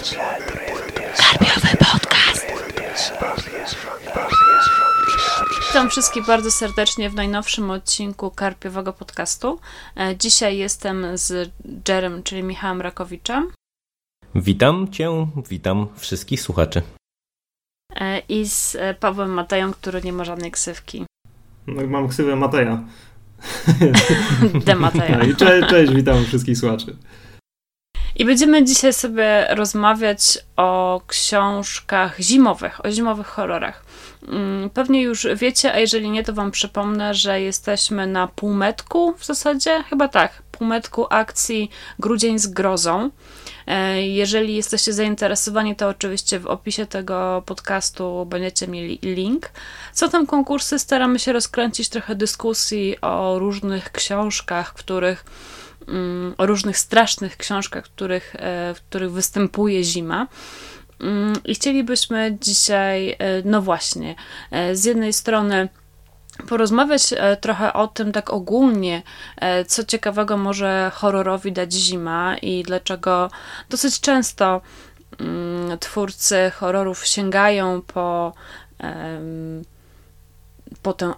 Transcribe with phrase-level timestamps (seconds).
[0.00, 2.46] Karpiowy podcast.
[5.68, 9.60] Witam wszystkich bardzo serdecznie w najnowszym odcinku Karpiowego podcastu.
[9.96, 11.52] E, dzisiaj jestem z
[11.88, 13.50] Jerem, czyli Michałem Rakowiczem.
[14.34, 16.82] Witam Cię, witam wszystkich słuchaczy.
[17.94, 21.04] E, I z e, Pawłem Mateją, który nie ma żadnej ksywki.
[21.66, 22.84] No, mam ksywę Mateja.
[24.66, 25.18] De Mateja.
[25.18, 26.96] No I cześć, cześć, witam wszystkich słuchaczy.
[28.20, 33.84] I będziemy dzisiaj sobie rozmawiać o książkach zimowych, o zimowych horrorach.
[34.28, 39.24] Mm, pewnie już wiecie, a jeżeli nie, to wam przypomnę, że jesteśmy na półmetku w
[39.24, 43.10] zasadzie, chyba tak, półmetku akcji Grudzień z grozą.
[43.66, 49.50] E, jeżeli jesteście zainteresowani, to oczywiście w opisie tego podcastu będziecie mieli link.
[49.92, 50.78] Co tam konkursy?
[50.78, 55.24] Staramy się rozkręcić trochę dyskusji o różnych książkach, których
[56.38, 60.26] o różnych strasznych książkach, których, e, w których występuje zima.
[61.00, 64.14] Mm, I chcielibyśmy dzisiaj, e, no właśnie,
[64.72, 65.68] z jednej strony
[66.48, 69.02] porozmawiać trochę o tym tak ogólnie,
[69.66, 73.30] co ciekawego może horrorowi dać zima i dlaczego
[73.70, 74.60] dosyć często
[75.18, 78.32] mm, twórcy horrorów sięgają po,
[80.82, 81.12] po tę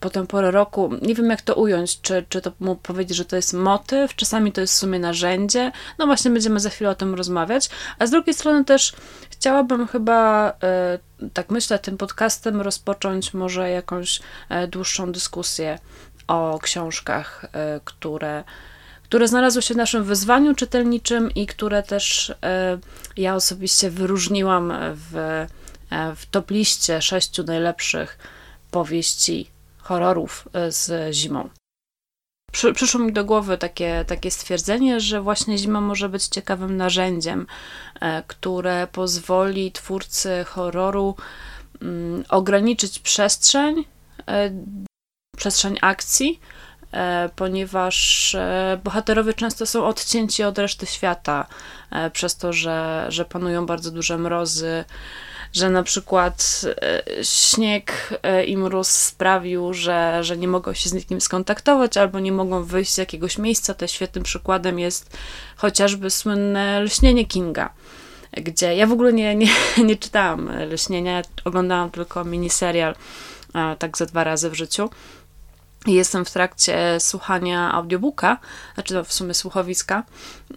[0.00, 3.24] po tę porę roku, nie wiem jak to ująć, czy, czy to mu powiedzieć, że
[3.24, 6.94] to jest motyw, czasami to jest w sumie narzędzie, no właśnie będziemy za chwilę o
[6.94, 8.92] tym rozmawiać, a z drugiej strony też
[9.30, 10.98] chciałabym chyba, e,
[11.32, 15.78] tak myślę, tym podcastem rozpocząć może jakąś e, dłuższą dyskusję
[16.26, 18.44] o książkach, e, które
[19.02, 22.34] które znalazły się w naszym wyzwaniu czytelniczym i które też
[23.16, 25.46] ja osobiście wyróżniłam w,
[26.16, 28.18] w top liście sześciu najlepszych
[28.70, 29.50] powieści
[29.88, 31.48] horrorów e, z zimą.
[32.52, 37.46] Przy, przyszło mi do głowy takie, takie stwierdzenie, że właśnie zima może być ciekawym narzędziem,
[38.00, 41.16] e, które pozwoli twórcy horroru
[41.82, 43.84] mm, ograniczyć przestrzeń,
[44.28, 44.50] e,
[45.36, 46.40] przestrzeń akcji,
[47.36, 48.36] ponieważ
[48.84, 51.46] bohaterowie często są odcięci od reszty świata
[52.12, 54.84] przez to, że, że panują bardzo duże mrozy,
[55.52, 60.92] że na przykład e, śnieg e, i mróz sprawił, że, że nie mogą się z
[60.92, 63.74] nikim skontaktować albo nie mogą wyjść z jakiegoś miejsca.
[63.74, 65.16] To świetnym przykładem jest
[65.56, 67.70] chociażby słynne lśnienie Kinga
[68.32, 69.48] gdzie ja w ogóle nie, nie,
[69.84, 72.94] nie czytałam lśnienia, oglądałam tylko miniserial
[73.78, 74.90] tak ze dwa razy w życiu.
[75.86, 78.38] Jestem w trakcie słuchania audiobooka,
[78.74, 80.02] znaczy to w sumie słuchowiska.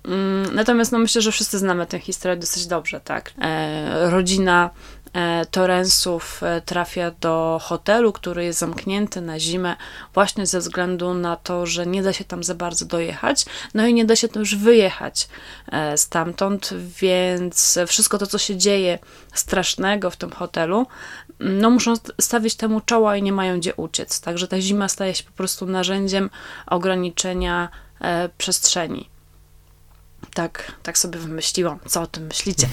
[0.05, 3.31] Mm, natomiast no myślę, że wszyscy znamy tę historię dosyć dobrze, tak?
[3.41, 4.69] E, rodzina
[5.13, 9.75] e, Torrensów e, trafia do hotelu, który jest zamknięty na zimę,
[10.13, 13.93] właśnie ze względu na to, że nie da się tam za bardzo dojechać, no i
[13.93, 15.27] nie da się też wyjechać
[15.95, 18.99] stamtąd, więc wszystko to, co się dzieje
[19.33, 20.87] strasznego w tym hotelu,
[21.41, 24.21] no muszą stawić temu czoła i nie mają gdzie uciec.
[24.21, 26.29] Także ta zima staje się po prostu narzędziem
[26.67, 27.69] ograniczenia
[28.01, 29.09] e, przestrzeni.
[30.33, 31.79] Tak, tak sobie wymyśliłam.
[31.85, 32.67] Co o tym myślicie?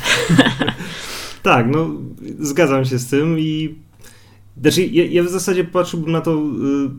[1.42, 1.90] tak, no
[2.38, 3.74] zgadzam się z tym i
[4.60, 6.90] znaczy ja, ja w zasadzie patrzyłbym na to y,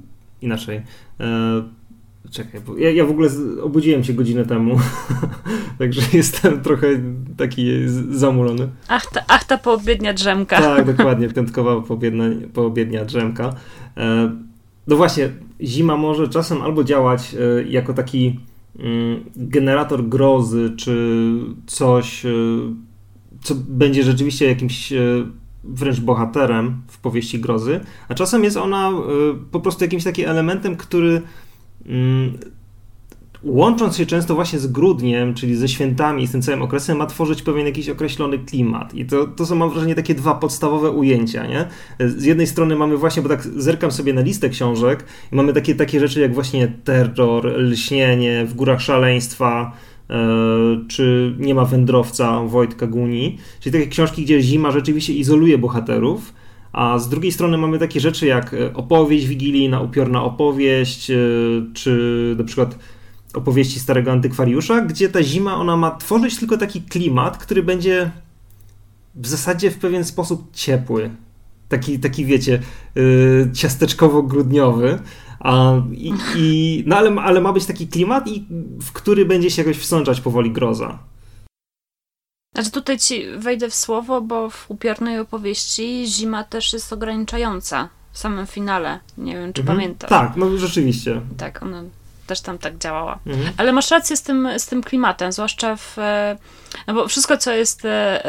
[0.41, 0.77] inaczej.
[0.77, 0.83] Y,
[2.31, 3.29] Czekaj, bo ja, ja w ogóle
[3.61, 4.79] obudziłem się godzinę temu,
[5.79, 6.87] także jestem trochę
[7.37, 7.71] taki
[8.09, 8.69] zamulony.
[8.87, 10.57] Ach ta, ach, ta poobiednia drzemka.
[10.61, 13.53] Tak, dokładnie, piątkowa poobiednia, poobiednia drzemka.
[13.97, 14.31] E,
[14.87, 15.29] no właśnie,
[15.61, 18.39] zima może czasem albo działać e, jako taki
[18.79, 21.17] mm, generator grozy, czy
[21.67, 22.29] coś, e,
[23.41, 24.93] co będzie rzeczywiście jakimś
[25.63, 28.91] wręcz bohaterem w powieści grozy, a czasem jest ona
[29.51, 31.21] po prostu jakimś takim elementem, który
[33.43, 37.05] łącząc się często właśnie z grudniem, czyli ze świętami i z tym całym okresem, ma
[37.05, 38.93] tworzyć pewien jakiś określony klimat.
[38.93, 41.67] I to, to są, mam wrażenie, takie dwa podstawowe ujęcia, nie?
[42.09, 45.75] Z jednej strony mamy właśnie, bo tak zerkam sobie na listę książek i mamy takie,
[45.75, 49.71] takie rzeczy jak właśnie terror, lśnienie, w górach szaleństwa,
[50.09, 50.15] e,
[50.87, 56.33] czy nie ma wędrowca Wojtka Guni, czyli takie książki, gdzie zima rzeczywiście izoluje bohaterów,
[56.73, 61.15] a z drugiej strony mamy takie rzeczy jak e, opowieść wigilijna, upiorna opowieść, e,
[61.73, 62.79] czy na przykład
[63.33, 68.11] opowieści starego antykwariusza, gdzie ta zima ona ma tworzyć tylko taki klimat, który będzie
[69.15, 71.09] w zasadzie w pewien sposób ciepły.
[71.69, 72.59] Taki, taki wiecie,
[72.95, 74.99] yy, ciasteczkowo-grudniowy.
[75.39, 78.45] A, i, i, no ale, ale ma być taki klimat, i,
[78.81, 80.99] w który będzie się jakoś wsączać powoli groza.
[82.53, 88.17] Znaczy tutaj ci wejdę w słowo, bo w upiornej opowieści zima też jest ograniczająca w
[88.17, 88.99] samym finale.
[89.17, 89.77] Nie wiem, czy mhm.
[89.77, 90.09] pamiętasz.
[90.09, 91.21] Tak, no rzeczywiście.
[91.37, 91.83] Tak, ona
[92.27, 93.19] też tam tak działała.
[93.25, 93.53] Mhm.
[93.57, 95.97] Ale masz rację z tym, z tym klimatem, zwłaszcza w...
[96.87, 97.83] No bo wszystko, co jest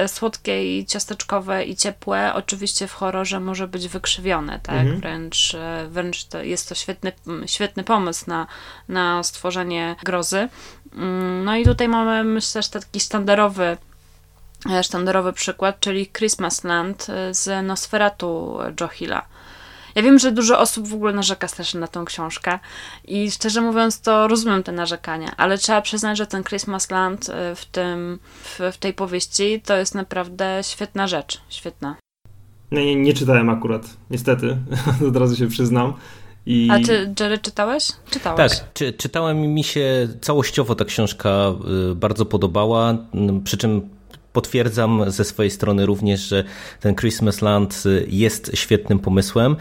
[0.06, 4.76] słodkie i ciasteczkowe i ciepłe, oczywiście w horrorze może być wykrzywione, tak?
[4.76, 5.00] Mhm.
[5.00, 5.56] Wręcz,
[5.88, 7.12] wręcz to jest to świetny,
[7.46, 8.46] świetny pomysł na,
[8.88, 10.48] na stworzenie grozy.
[10.94, 13.76] Mm, no i tutaj mamy, myślę, że taki sztandarowy e,
[14.82, 19.26] sztandarowy przykład, czyli Christmas Land e, z Nosferatu Joe Hilla.
[19.94, 22.58] Ja wiem, że dużo osób w ogóle narzeka strasznie na tą książkę
[23.04, 27.54] i szczerze mówiąc to rozumiem te narzekania, ale trzeba przyznać, że ten Christmas Land e,
[27.54, 31.96] w, tym, w, w tej powieści to jest naprawdę świetna rzecz, świetna.
[32.72, 34.56] Nie, nie, nie czytałem akurat, niestety,
[35.08, 35.94] od razu się przyznam.
[36.46, 36.68] I...
[36.70, 37.88] A ty, Jerry, czytałeś?
[38.10, 38.58] Czytałeś.
[38.58, 41.52] Tak, czy, czytałem i mi się całościowo ta książka
[41.90, 42.94] y, bardzo podobała,
[43.44, 43.88] przy czym
[44.32, 46.44] potwierdzam ze swojej strony również, że
[46.80, 49.56] ten Christmas Land y, jest świetnym pomysłem.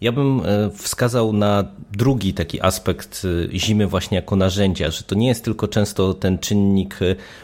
[0.00, 5.28] Ja bym y, wskazał na drugi taki aspekt zimy właśnie jako narzędzia, że to nie
[5.28, 6.98] jest tylko często ten czynnik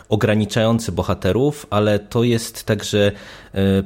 [0.09, 3.12] ograniczający bohaterów, ale to jest także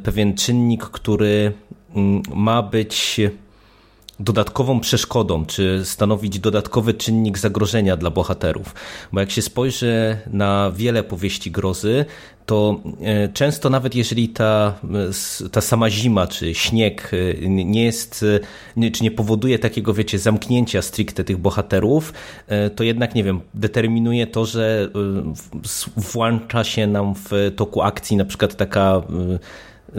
[0.02, 1.52] pewien czynnik, który
[1.94, 3.20] mm, ma być
[4.20, 8.75] dodatkową przeszkodą, czy stanowić dodatkowy czynnik zagrożenia dla bohaterów.
[9.12, 12.05] Bo jak się spojrzy na wiele powieści grozy,
[12.47, 14.75] to e, często nawet jeżeli ta,
[15.53, 18.25] ta sama zima czy śnieg e, nie jest,
[18.76, 22.12] e, czy nie powoduje takiego, wiecie, zamknięcia stricte tych bohaterów,
[22.76, 24.88] to jednak, nie wiem, determinuje to, że
[25.97, 29.03] włącza się nam w toku akcji na przykład taka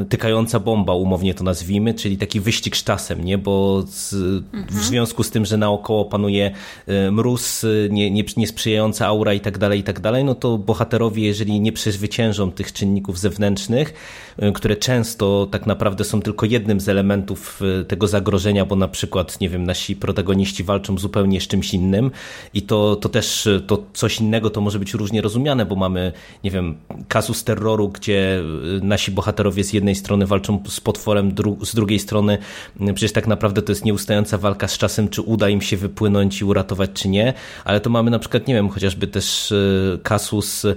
[0.09, 3.37] tykająca bomba, umownie to nazwijmy, czyli taki wyścig z czasem, nie?
[3.37, 4.67] bo z, mhm.
[4.69, 6.51] w związku z tym, że naokoło panuje
[6.87, 10.57] e, mróz, e, nie, nie, niesprzyjająca aura i tak dalej, i tak dalej, no to
[10.57, 13.93] bohaterowie, jeżeli nie przezwyciężą tych czynników zewnętrznych,
[14.37, 19.41] e, które często tak naprawdę są tylko jednym z elementów tego zagrożenia, bo na przykład,
[19.41, 22.11] nie wiem, nasi protagoniści walczą zupełnie z czymś innym
[22.53, 26.11] i to, to też to coś innego to może być różnie rozumiane, bo mamy,
[26.43, 26.77] nie wiem,
[27.07, 28.43] kasus terroru, gdzie
[28.81, 32.37] nasi bohaterowie z jednej strony walczą z potworem, dru z drugiej strony
[32.79, 36.41] mm, przecież tak naprawdę to jest nieustająca walka z czasem, czy uda im się wypłynąć
[36.41, 37.33] i uratować, czy nie,
[37.65, 40.75] ale to mamy na przykład, nie wiem, chociażby też e, kasus e,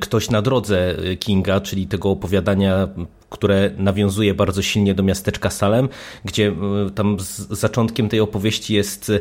[0.00, 2.88] Ktoś na drodze Kinga, czyli tego opowiadania
[3.36, 5.88] które nawiązuje bardzo silnie do miasteczka Salem,
[6.24, 7.16] gdzie e, tam
[7.50, 9.20] zaczątkiem tej opowieści jest e,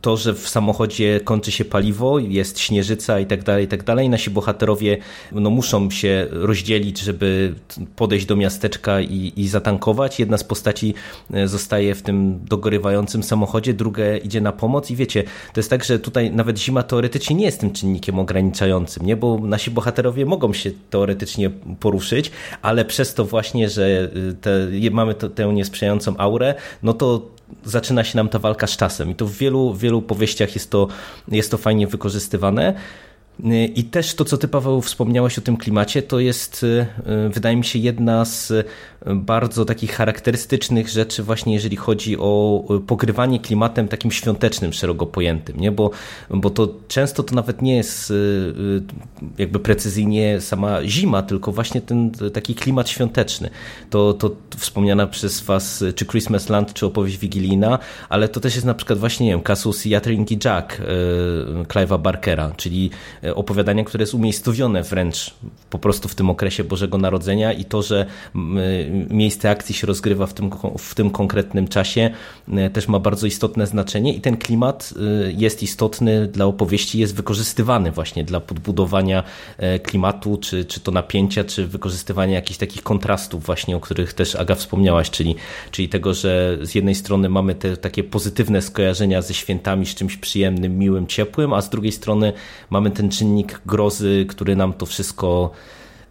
[0.00, 4.08] to, że w samochodzie kończy się paliwo, jest śnieżyca i tak dalej, i tak dalej.
[4.08, 4.98] Nasi bohaterowie
[5.32, 7.54] no, muszą się rozdzielić, żeby
[7.96, 10.20] podejść do miasteczka i, i zatankować.
[10.20, 10.94] Jedna z postaci
[11.32, 15.22] e, zostaje w tym dogorywającym samochodzie, druga idzie na pomoc i wiecie,
[15.52, 19.16] to jest tak, że tutaj nawet zima teoretycznie nie jest tym czynnikiem ograniczającym, nie?
[19.16, 22.30] bo nasi bohaterowie mogą się teoretycznie poruszyć,
[22.62, 24.50] ale przez to właśnie, że y, te,
[24.90, 27.28] mamy to, tę niesprzyjającą aurę, no to
[27.64, 29.10] zaczyna się nam ta walka z czasem.
[29.10, 30.88] I to w wielu, wielu powieściach jest to,
[31.28, 32.74] jest to fajnie wykorzystywane.
[33.74, 36.86] I też to, co ty, Paweł, wspomniałeś o tym klimacie, to jest, y,
[37.26, 38.64] y, wydaje mi się, jedna z y,
[39.14, 45.72] bardzo takich charakterystycznych rzeczy, właśnie jeżeli chodzi o pokrywanie klimatem takim świątecznym, szeroko pojętym, nie?
[45.72, 45.90] Bo,
[46.30, 48.12] bo to często to nawet nie jest
[49.38, 53.50] jakby precyzyjnie sama zima, tylko właśnie ten taki klimat świąteczny.
[53.90, 57.78] To, to wspomniana przez Was czy Christmas Land, czy opowieść wigilijna,
[58.08, 60.80] ale to też jest na przykład właśnie, nie wiem, Kasus Yatrinki Jack
[61.68, 62.90] Clive'a Barkera, czyli
[63.34, 65.34] opowiadania, które jest umiejscowione wręcz
[65.70, 68.38] po prostu w tym okresie Bożego Narodzenia i to, że e,
[69.10, 72.10] miejsce akcji się rozgrywa w tym, w tym konkretnym czasie
[72.52, 74.94] e, też ma bardzo istotne znaczenie i ten klimat
[75.36, 79.22] jest istotny dla opowieści, jest wykorzystywany właśnie dla podbudowania
[79.82, 84.54] klimatu, czy, czy to napięcia, czy wykorzystywania jakichś takich kontrastów właśnie, o których też Aga
[84.54, 85.34] wspomniałaś, czyli,
[85.70, 90.16] czyli tego, że z jednej strony mamy te takie pozytywne skojarzenia ze świętami, z czymś
[90.16, 92.32] przyjemnym, miłym, ciepłym, a z drugiej strony
[92.70, 95.50] mamy ten czynnik grozy, który nam to wszystko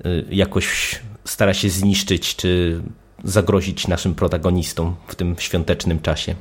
[0.05, 2.81] y, jakoś stara się zniszczyć, czy
[3.23, 6.35] zagrozić naszym protagonistom w tym świątecznym czasie.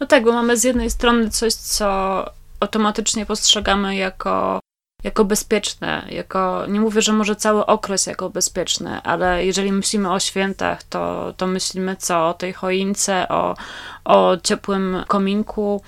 [0.00, 2.24] No tak, bo mamy z jednej strony coś, co
[2.60, 4.60] automatycznie postrzegamy jako,
[5.04, 10.20] jako bezpieczne, jako, nie mówię, że może cały okres jako bezpieczny, ale jeżeli myślimy o
[10.20, 12.28] świętach, to, to myślimy co?
[12.28, 13.56] O tej choince, o,
[14.04, 15.82] o ciepłym kominku,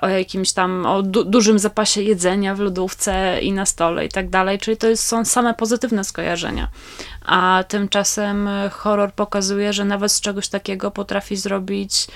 [0.00, 4.30] o jakimś tam, o du dużym zapasie jedzenia w lodówce i na stole i tak
[4.30, 6.68] dalej, czyli to jest, są same pozytywne skojarzenia.
[7.24, 12.06] A tymczasem horror pokazuje, że nawet z czegoś takiego potrafi zrobić,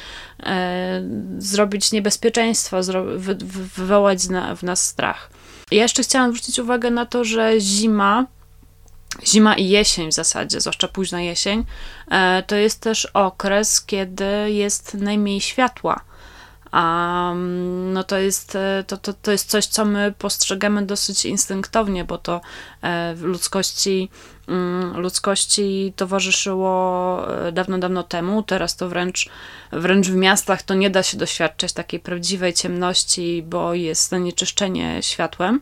[0.43, 1.03] e,
[1.39, 3.35] zrobić niebezpieczeństwo, zro wy
[3.77, 4.19] wywołać
[4.57, 5.31] w nas strach.
[5.71, 8.27] Ja jeszcze chciałam zwrócić uwagę na to, że zima
[9.27, 11.65] zima i jesień w zasadzie, zwłaszcza późna jesień,
[12.11, 16.01] e, to jest też okres, kiedy jest najmniej światła
[16.73, 17.33] a
[17.93, 22.19] no to jest, e, to, to, to jest coś, co my postrzegamy dosyć instynktownie, bo
[22.19, 22.41] to
[22.83, 24.11] e, w ludzkości
[24.97, 28.43] ludzkości towarzyszyło e, dawno, dawno temu.
[28.43, 29.29] Teraz to wręcz,
[29.73, 35.61] wręcz w miastach to nie da się doświadczać takiej prawdziwej ciemności, bo jest zanieczyszczenie światłem.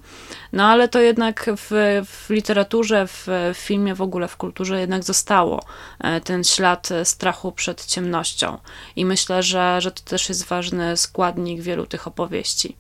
[0.52, 5.04] No ale to jednak w, w literaturze, w, w filmie, w ogóle w kulturze jednak
[5.04, 5.64] zostało
[6.00, 8.59] e, ten ślad strachu przed ciemnością.
[8.97, 12.76] I myślę, że, że to też jest ważny składnik wielu tych opowieści.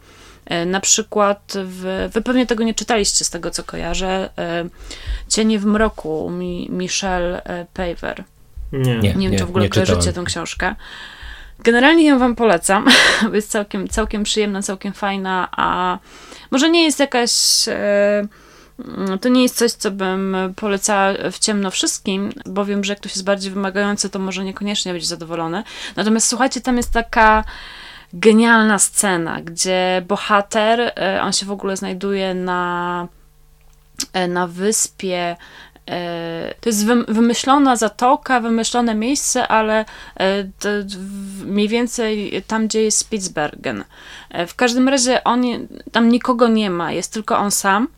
[0.46, 4.64] E, na przykład, w, wy pewnie tego nie czytaliście z tego, co kojarzę, e,
[5.28, 8.24] Cienie w mroku Mi, Michelle e, Paver.
[8.72, 10.74] Nie, nie, nie wiem, czy w ogóle kojarzycie tę książkę.
[11.58, 12.86] Generalnie ją wam polecam,
[13.28, 15.98] bo jest całkiem, całkiem przyjemna, całkiem fajna, a
[16.50, 17.30] może nie jest jakaś...
[19.20, 23.12] To nie jest coś, co bym polecała w ciemno wszystkim, bo wiem, że jak ktoś
[23.12, 25.62] jest bardziej wymagający, to może niekoniecznie być zadowolony.
[25.96, 27.44] Natomiast słuchajcie, tam jest taka
[28.12, 33.08] genialna scena, gdzie bohater, e, on się w ogóle znajduje na,
[34.12, 35.36] e, na wyspie.
[35.90, 39.84] E, to jest wymyślona zatoka, wymyślone miejsce, ale
[41.44, 43.84] mniej więcej tam, gdzie jest Spitsbergen.
[44.46, 45.42] W każdym razie on,
[45.92, 47.88] tam nikogo nie ma, jest tylko on sam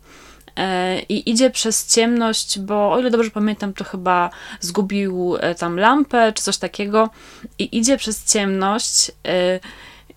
[1.09, 6.43] i idzie przez ciemność, bo o ile dobrze pamiętam, to chyba zgubił tam lampę czy
[6.43, 7.11] coś takiego
[7.59, 9.11] i idzie przez ciemność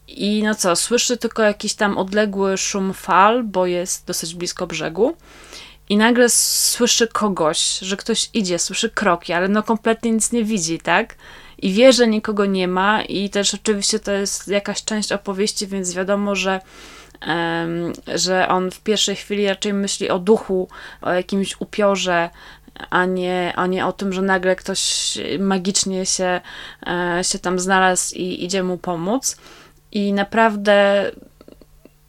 [0.08, 5.18] i no co, słyszy tylko jakiś tam odległy szum fal, bo jest dosyć blisko brzegu.
[5.90, 10.80] I nagle słyszy kogoś, że ktoś idzie, słyszy kroki, ale no kompletnie nic nie widzi,
[10.80, 11.16] tak?
[11.58, 15.94] I wie, że nikogo nie ma, i też oczywiście to jest jakaś część opowieści, więc
[15.94, 16.60] wiadomo, że,
[18.16, 20.68] że on w pierwszej chwili raczej myśli o duchu,
[21.02, 22.30] o jakimś upiorze,
[22.90, 26.42] a nie, a nie o tym, że nagle ktoś magicznie się,
[26.88, 29.38] e, się tam znalazł i idzie mu pomóc.
[29.96, 31.12] I naprawdę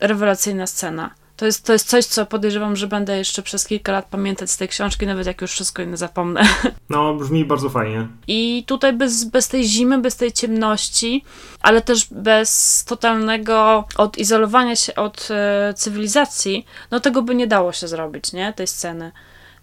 [0.01, 1.11] rewelacyjna scena.
[1.37, 4.57] To jest, to jest coś, co podejrzewam, że będę jeszcze przez kilka lat pamiętać z
[4.57, 6.43] tej książki, nawet jak już wszystko inne zapomnę.
[6.91, 8.09] No, brzmi bardzo fajnie.
[8.29, 11.25] I tutaj bez, bez tej zimy, bez tej ciemności,
[11.61, 17.89] ale też bez totalnego odizolowania się od e, cywilizacji, no tego by nie dało się
[17.89, 18.53] zrobić, nie?
[18.53, 19.13] Tej sceny.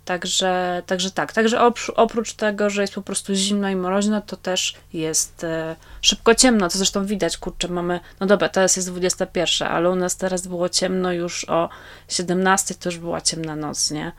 [0.05, 1.33] Także, także tak.
[1.33, 1.61] Także
[1.95, 6.69] oprócz tego, że jest po prostu zimno i mroźno, to też jest e, szybko ciemno,
[6.69, 10.69] co zresztą widać, kurczę, mamy, no dobra, teraz jest 21, ale u nas teraz było
[10.69, 11.69] ciemno już o
[12.07, 14.11] 17, to już była ciemna noc, nie?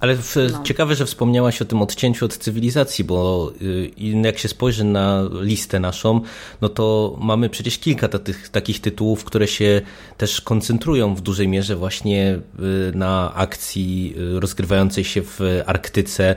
[0.00, 0.62] Ale w, no.
[0.62, 3.90] ciekawe, że wspomniałaś o tym odcięciu od cywilizacji, bo y,
[4.24, 6.20] jak się spojrzy na listę naszą,
[6.60, 9.80] no to mamy przecież kilka tych, takich tytułów, które się
[10.16, 16.34] też koncentrują w dużej mierze właśnie y, na akcji y, rozgrywającej się w Arktyce,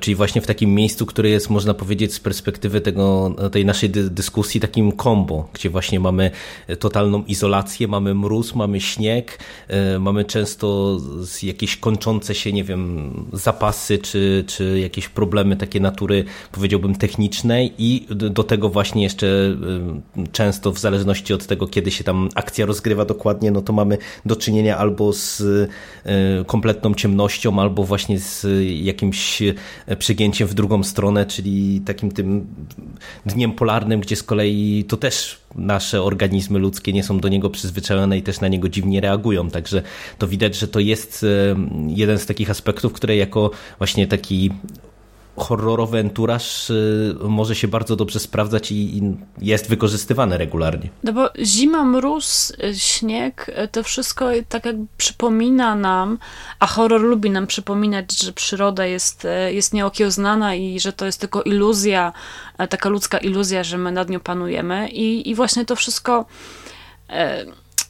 [0.00, 4.60] czyli właśnie w takim miejscu, które jest, można powiedzieć, z perspektywy tego, tej naszej dyskusji
[4.60, 6.30] takim kombo, gdzie właśnie mamy
[6.78, 9.38] totalną izolację, mamy mróz, mamy śnieg,
[10.00, 10.98] mamy często
[11.42, 12.91] jakieś kończące się, nie wiem,
[13.32, 20.28] zapasy, czy, czy jakieś problemy takie natury, powiedziałbym, technicznej i do tego właśnie jeszcze y,
[20.32, 24.36] często w zależności od tego, kiedy się tam akcja rozgrywa dokładnie, no to mamy do
[24.36, 25.68] czynienia albo z y,
[26.46, 28.46] kompletną ciemnością, albo właśnie z
[28.82, 29.42] jakimś
[29.98, 32.46] przygięciem w drugą stronę, czyli takim tym
[33.26, 38.18] dniem polarnym, gdzie z kolei to też nasze organizmy ludzkie nie są do niego przyzwyczajone
[38.18, 39.50] i też na niego dziwnie reagują.
[39.50, 39.82] Także
[40.18, 41.26] to widać, że to jest
[41.88, 44.50] jeden z takich aspektów, które jako właśnie taki
[45.36, 49.02] horrorowy enturaż y, może się bardzo dobrze sprawdzać i
[49.38, 50.88] jest wykorzystywane regularnie.
[51.02, 56.18] No bo zima, mróz, y, śnieg, y, to wszystko tak jak przypomina nam,
[56.58, 61.42] a horror lubi nam przypominać, że przyroda jest, jest nieokiełznana i że to jest tylko
[61.42, 62.12] iluzja,
[62.70, 66.26] taka ludzka iluzja, że my nad nią panujemy i, i właśnie to wszystko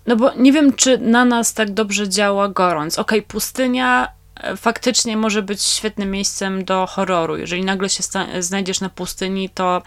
[0.06, 2.98] no bo nie wiem, czy na nas tak dobrze działa gorąc.
[2.98, 4.08] Okej, okay, pustynia
[4.56, 7.36] faktycznie może być świetnym miejscem do horroru.
[7.36, 8.02] Jeżeli nagle się
[8.38, 9.82] znajdziesz na pustyni, to,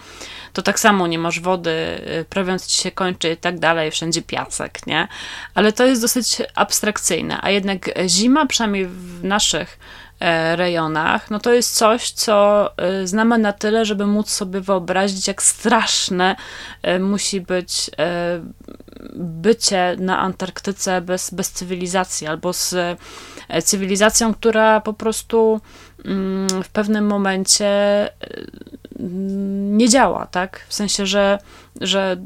[0.54, 4.22] to tak samo nie masz wody, y, prawiąc ci się kończy i tak dalej, wszędzie
[4.22, 5.08] piasek, nie?
[5.56, 9.80] Ale to jest dosyć abstrakcyjne, a jednak zima, przynajmniej w naszych
[10.56, 15.44] rejonach, no to jest coś, co e, znamy na tyle, żeby móc sobie wyobrazić, jak
[15.44, 16.36] straszne
[16.82, 17.92] e, musi być
[19.16, 22.76] bycie na Antarktyce bez, bez cywilizacji albo z
[23.48, 25.62] E, cywilizacją, która po prostu
[26.06, 28.12] mm, w pewnym momencie e,
[29.78, 30.66] nie działa, tak?
[30.68, 31.40] W sensie, że,
[31.82, 32.18] że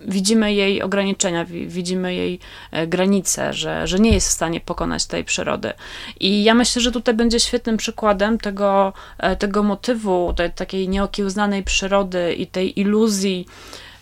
[0.00, 2.38] widzimy jej ograniczenia, widzimy jej
[2.72, 5.72] e, granice, że, że nie jest w stanie pokonać tej przyrody.
[6.20, 8.92] I ja myślę, że tutaj będzie świetnym przykładem tego,
[9.38, 13.46] tego motywu, tej takiej nieokiełznanej przyrody i tej iluzji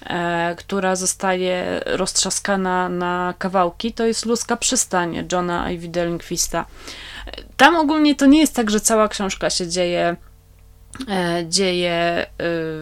[0.07, 6.67] e, która zostaje roztrzaskana na kawałki, to jest Ludzka Przystań Johna Ivy Lindquista.
[7.57, 10.28] Tam ogólnie to nie jest tak, że cała książka się dzieje E,
[11.49, 12.26] dzieje e,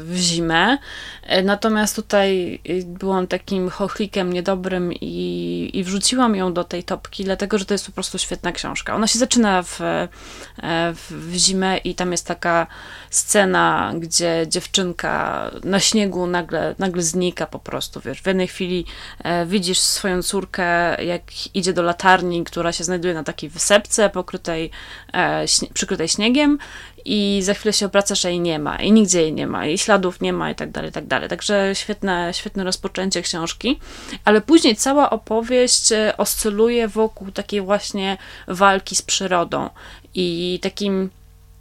[0.01, 0.79] w zimę.
[1.23, 7.59] E, natomiast tutaj byłam takim chochlikiem niedobrym i, i wrzuciłam ją do tej topki, dlatego
[7.59, 8.95] że to jest po prostu świetna książka.
[8.95, 9.81] Ona się zaczyna w,
[10.95, 12.67] w, w zimę i tam jest taka
[13.11, 18.01] scena, gdzie dziewczynka na śniegu nagle, nagle znika po prostu.
[18.01, 18.87] Wiesz, w jednej chwili
[19.47, 20.65] widzisz swoją córkę,
[21.05, 21.23] jak
[21.55, 24.71] idzie do latarni, która się znajduje na takiej wysepce pokrytej,
[25.75, 26.59] przykrytej śniegiem
[27.07, 29.79] i za chwilę się obracasz, a jej nie ma, i nigdzie jej nie ma, i
[29.79, 31.29] śladów nie ma, i tak dalej, i tak dalej.
[31.29, 33.81] Także świetne, świetne rozpoczęcie książki,
[34.25, 39.71] ale później cała opowieść e, oscyluje wokół takiej właśnie walki z przyrodą
[40.15, 41.11] i takim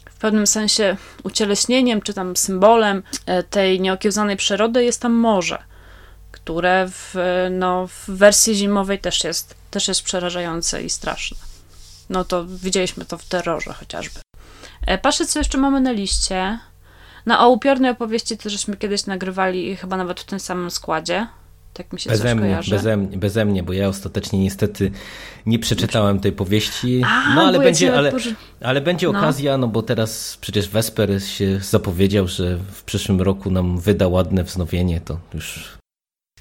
[0.10, 5.64] w pewnym sensie ucieleśnieniem, czy tam symbolem e, tej nieokiełzanej przyrody jest tam morze,
[6.32, 7.16] które w,
[7.52, 11.38] no, w wersji zimowej też jest, też jest przerażające i straszne.
[12.10, 14.25] No to widzieliśmy to w terrorze chociażby.
[14.86, 16.60] E, patrzę, co jeszcze mamy na liście.
[17.26, 21.28] No o upiornej opowieści to żeśmy kiedyś nagrywali chyba nawet w tym samym składzie.
[21.74, 22.60] Tak mi się beze mnie.
[22.70, 24.92] Beze, beze mnie, bo ja ostatecznie niestety
[25.46, 27.02] nie przeczytałem tej powieści.
[27.06, 28.12] A, no ale będzie, ale,
[28.62, 29.20] ale będzie no.
[29.20, 34.44] okazja, no bo teraz przecież Wesper się zapowiedział, że w przyszłym roku nam wyda ładne
[34.44, 35.78] wznowienie, to już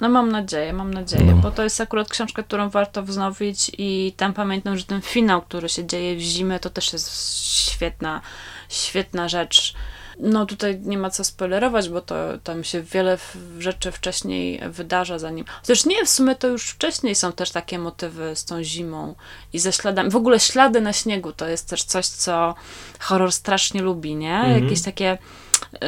[0.00, 1.42] no mam nadzieję, mam nadzieję, no.
[1.42, 5.68] bo to jest akurat książka, którą warto wznowić i tam pamiętam, że ten finał, który
[5.68, 8.20] się dzieje w zimę, to też jest świetna,
[8.68, 9.74] świetna rzecz.
[10.20, 13.18] No tutaj nie ma co spoilerować, bo to tam się wiele
[13.58, 15.44] rzeczy wcześniej wydarza zanim.
[15.60, 19.14] Chociaż nie, w sumie to już wcześniej są też takie motywy z tą zimą
[19.52, 20.10] i ze śladami.
[20.10, 22.54] W ogóle ślady na śniegu to jest też coś, co
[22.98, 24.36] horror strasznie lubi, nie?
[24.36, 24.64] Mhm.
[24.64, 25.18] Jakieś takie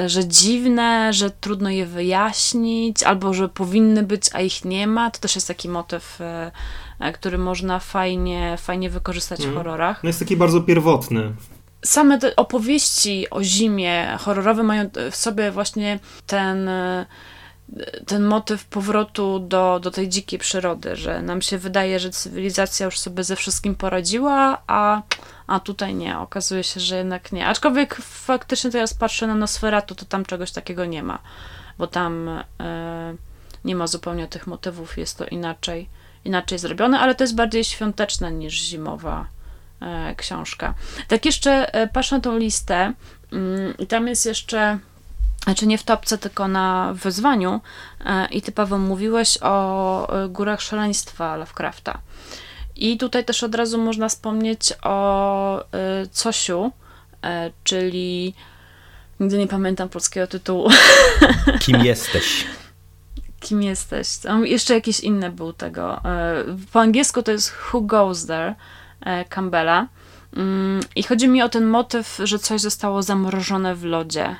[0.06, 5.10] że dziwne, że trudno je wyjaśnić, albo że powinny być, a ich nie ma.
[5.10, 6.50] To też jest taki motyw, e,
[7.00, 9.56] e, który można fajnie, fajnie wykorzystać w mhm.
[9.56, 10.02] horrorach.
[10.02, 11.32] No jest taki bardzo pierwotny.
[11.84, 17.06] Same te opowieści o zimie horrorowe mają w sobie właśnie ten e,
[18.06, 22.98] ten motyw powrotu do, do tej dzikiej przyrody, że nam się wydaje, że cywilizacja już
[22.98, 25.02] sobie ze wszystkim poradziła, a,
[25.46, 26.18] a tutaj nie.
[26.18, 27.46] Okazuje się, że jednak nie.
[27.46, 31.18] Aczkolwiek faktycznie teraz patrzę na Nosferatu, to tam czegoś takiego nie ma,
[31.78, 32.28] bo tam
[32.60, 33.14] e,
[33.64, 35.88] nie ma zupełnie tych motywów, jest to inaczej,
[36.24, 39.26] inaczej zrobione, ale to jest bardziej świąteczna niż zimowa
[39.80, 40.74] e, książka.
[41.08, 42.92] Tak jeszcze e, patrzę na tą listę
[43.32, 44.78] mm, i tam jest jeszcze
[45.44, 47.60] znaczy nie w topce, tylko na wyzwaniu.
[48.30, 51.98] I ty, Paweł, mówiłeś o Górach Szaleństwa Lovecrafta.
[52.76, 55.64] I tutaj też od razu można wspomnieć o e,
[56.22, 56.72] Cosiu,
[57.64, 58.34] czyli
[59.20, 60.70] nigdy nie pamiętam polskiego tytułu.
[61.64, 62.46] Kim jesteś?
[63.40, 64.08] Kim jesteś?
[64.44, 66.00] Jeszcze jakiś inny był tego.
[66.72, 68.54] Po angielsku to jest Who Goes There
[69.28, 69.88] Campbella.
[70.36, 74.36] Mm, I chodzi mi o ten motyw, że coś zostało zamrożone w lodzie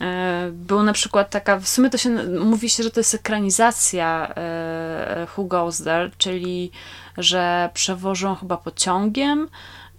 [0.00, 4.34] E, był na przykład taka, w sumie to się mówi się, że to jest ekranizacja
[4.36, 6.70] e, Who Goes There, czyli
[7.18, 9.48] że przewożą chyba pociągiem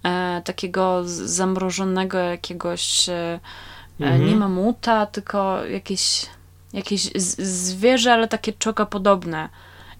[0.02, 3.10] e, takiego zamrożonego jakiegoś
[4.00, 4.26] mhm.
[4.26, 6.26] nie mamuta, tylko jakieś,
[6.72, 9.48] jakieś zwierzę, ale takie czoka podobne.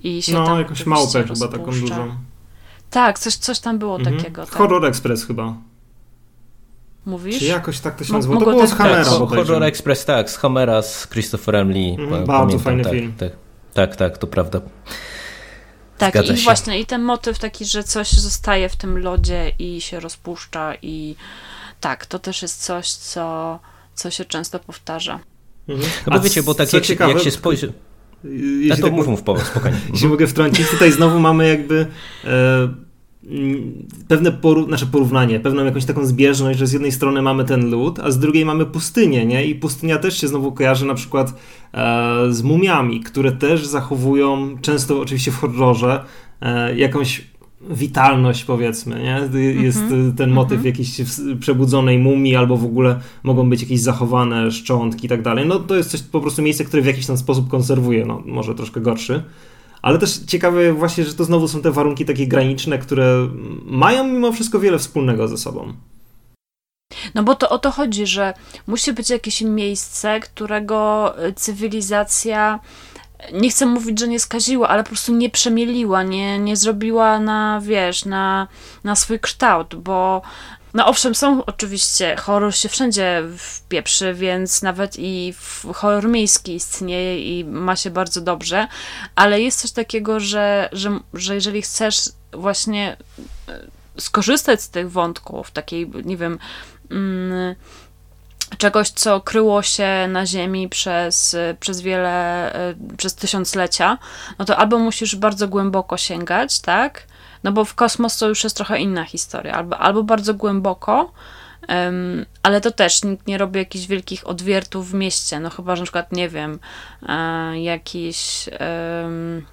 [0.03, 2.17] I się no, tam jakąś małpę chyba taką dużą.
[2.91, 4.17] Tak, coś, coś tam było mhm.
[4.17, 4.47] takiego.
[4.47, 4.55] Tak.
[4.55, 5.55] Horror Express chyba.
[7.07, 7.39] Mówisz?
[7.39, 8.41] Czy jakoś tak to się nazywało?
[8.41, 9.05] To było z Hammera.
[9.05, 11.97] Tak, Horror Express, tak, z Hammera, z Christopherem Lee.
[11.99, 13.13] Mm, bardzo fajny tak, film.
[13.19, 13.33] Tak,
[13.75, 14.61] tak, tak, to prawda.
[16.01, 16.45] Tak, Zgadza i się.
[16.45, 21.17] właśnie, i ten motyw taki, że coś zostaje w tym lodzie i się rozpuszcza i
[21.81, 23.59] tak, to też jest coś, co,
[23.95, 25.21] co się często powtarza.
[25.69, 25.91] Mhm.
[26.07, 27.73] No bo wiecie, bo tak jak, ciekawe, jak się spojrzy...
[28.63, 29.79] Ja to tak mów, mów, spokojnie.
[29.93, 31.87] Jeśli mogę wtrącić, tutaj znowu mamy jakby...
[32.25, 32.90] E
[34.09, 37.99] pewne poru znaczy porównanie, pewną jakąś taką zbieżność, że z jednej strony mamy ten lód,
[37.99, 39.45] a z drugiej mamy pustynię, nie?
[39.45, 41.35] I pustynia też się znowu kojarzy na przykład
[41.75, 46.05] e, z mumiami, które też zachowują, często oczywiście w horrorze,
[46.41, 47.31] e, jakąś
[47.71, 49.41] witalność powiedzmy, nie?
[49.63, 50.17] Jest mm -hmm.
[50.17, 50.67] ten motyw mm -hmm.
[50.67, 51.01] jakiejś
[51.41, 55.47] przebudzonej mumii albo w ogóle mogą być jakieś zachowane szczątki i tak dalej.
[55.47, 58.55] No to jest coś, po prostu miejsce, które w jakiś tam sposób konserwuje, no może
[58.55, 59.23] troszkę gorszy.
[59.83, 63.29] Ale też ciekawe właśnie, że to znowu są te warunki takie graniczne, które
[63.65, 65.73] mają mimo wszystko wiele wspólnego ze sobą.
[67.15, 68.35] No bo to o to chodzi, że
[68.67, 72.61] musi być jakieś miejsce, którego cywilizacja
[73.33, 77.61] nie chcę mówić, że nie skaziła, ale po prostu nie przemieliła, nie, nie zrobiła na,
[77.65, 78.49] wiesz, na,
[78.85, 80.23] na swój kształt, bo
[80.75, 85.35] No owszem, są oczywiście, horror się wszędzie wpieprzy, więc nawet i
[85.75, 88.69] horror miejski istnieje i ma się bardzo dobrze,
[89.15, 91.97] ale jest coś takiego, że, że, że jeżeli chcesz
[92.33, 92.97] właśnie
[93.49, 93.61] e,
[93.99, 96.39] skorzystać z tych wątków, takiej, nie wiem,
[96.91, 97.55] mm,
[98.59, 103.99] czegoś, co kryło się na Ziemi przez, przez wiele, e, przez tysiąclecia,
[104.39, 107.10] no to albo musisz bardzo głęboko sięgać, tak?
[107.45, 111.13] No bo w kosmos to już jest trochę inna historia, albo, albo bardzo głęboko,
[111.69, 115.83] um, ale to też nikt nie robi jakichś wielkich odwiertów w mieście, no chyba, że
[115.83, 116.59] na przykład, nie wiem,
[117.09, 118.49] e, jakiś,
[119.03, 119.47] um,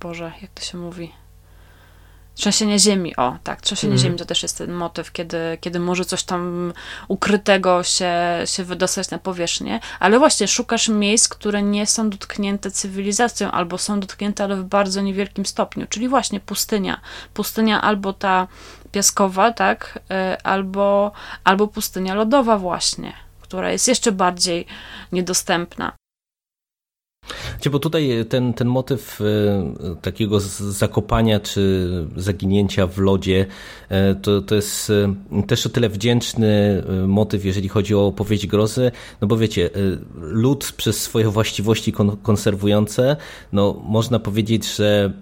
[0.00, 1.12] Boże, jak to się mówi?
[2.36, 4.02] Trzęsienie ziemi, o tak, trzęsienie mm.
[4.02, 6.72] ziemi to też jest ten motyw, kiedy, kiedy może coś tam
[7.08, 8.12] ukrytego się,
[8.44, 14.00] się wydostać na powierzchnię, ale właśnie szukasz miejsc, które nie są dotknięte cywilizacją, albo są
[14.00, 17.00] dotknięte, ale w bardzo niewielkim stopniu, czyli właśnie pustynia.
[17.34, 18.48] Pustynia albo ta
[18.92, 21.12] piaskowa, tak, e, albo,
[21.44, 24.66] albo pustynia lodowa właśnie, która jest jeszcze bardziej
[25.12, 25.92] niedostępna.
[27.70, 29.24] Bo tutaj ten, ten motyw e,
[30.02, 33.46] takiego zakopania czy zaginięcia w lodzie
[33.88, 38.90] e, to, to jest e, też o tyle wdzięczny motyw, jeżeli chodzi o opowieść grozy,
[39.20, 39.70] no bo wiecie,
[40.20, 43.16] lód przez swoje właściwości konserwujące,
[43.52, 45.12] no można powiedzieć, że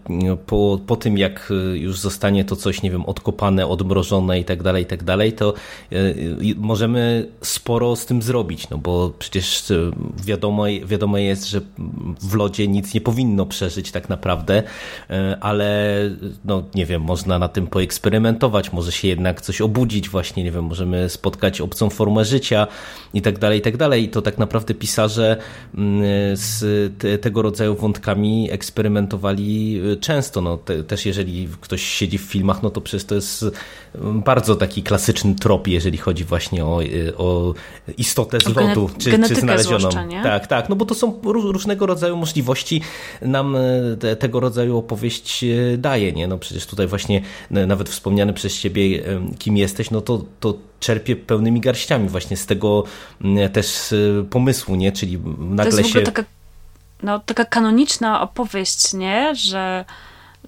[0.46, 4.82] po, po tym jak już zostanie to coś, nie wiem, odkopane, odmrożone i tak dalej,
[4.82, 5.54] i tak dalej, to
[6.56, 9.72] możemy sporo z tym zrobić, no bo przecież
[10.24, 11.60] wiadomo, wiadomo jest, że
[12.20, 14.62] w lodzie nic nie powinno przeżyć tak naprawdę,
[15.10, 16.00] e, ale
[16.44, 20.64] no nie wiem, można na tym poeksperymentować, może się jednak coś obudzić właśnie, nie wiem,
[20.64, 22.66] możemy spotkać obcą formę życia
[23.14, 24.04] i tak dalej, i tak dalej.
[24.04, 25.36] I to tak naprawdę pisarze
[25.74, 26.02] mm,
[26.36, 26.62] z
[26.98, 30.40] te, tego rodzaju wątkami eksperymentowali e, często.
[30.40, 33.44] No, te, też jeżeli ktoś siedzi w filmach, no to przecież to jest
[33.94, 37.54] mm, bardzo taki klasyczny trop, jeżeli chodzi właśnie o, e, o
[37.98, 39.88] istotę z lodu, czy, czy znalezioną.
[40.22, 42.80] Tak, tak, no bo to są różnego rodzaju możliwości
[43.22, 43.60] nam e,
[44.00, 46.26] te, tego rodzaju opowieść e, daje, nie?
[46.26, 49.02] No przecież tutaj właśnie nawet wspomniany przez ciebie
[49.38, 52.84] kim jesteś, no to, to czerpie pełnymi garściami właśnie z tego
[53.52, 54.92] też e, pomysłu, nie?
[54.92, 56.00] Czyli nagle to jest się...
[56.00, 56.24] Taka,
[57.02, 59.34] no, taka kanoniczna opowieść, nie?
[59.34, 59.84] Że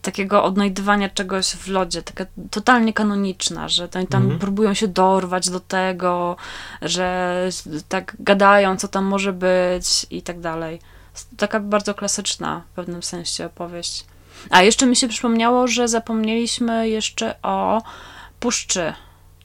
[0.03, 4.41] takiego odnajdywania czegoś w lodzie, taka totalnie kanoniczna, że tam, tam mhm.
[4.41, 6.37] próbują się dorwać do tego,
[6.83, 7.49] że
[7.89, 10.81] tak gadają, co tam może być i tak dalej
[11.37, 14.05] taka bardzo klasyczna w pewnym sensie opowieść.
[14.51, 17.83] A jeszcze mi się przypomniało, że zapomnieliśmy jeszcze o
[18.41, 18.93] puszczy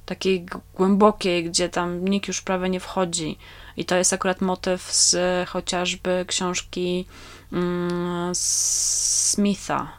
[0.06, 3.38] takiej głębokiej, gdzie tam nikt już prawie nie wchodzi.
[3.78, 5.16] I to jest akurat motyw z
[5.50, 7.06] chociażby książki
[7.54, 9.92] mm, Smitha.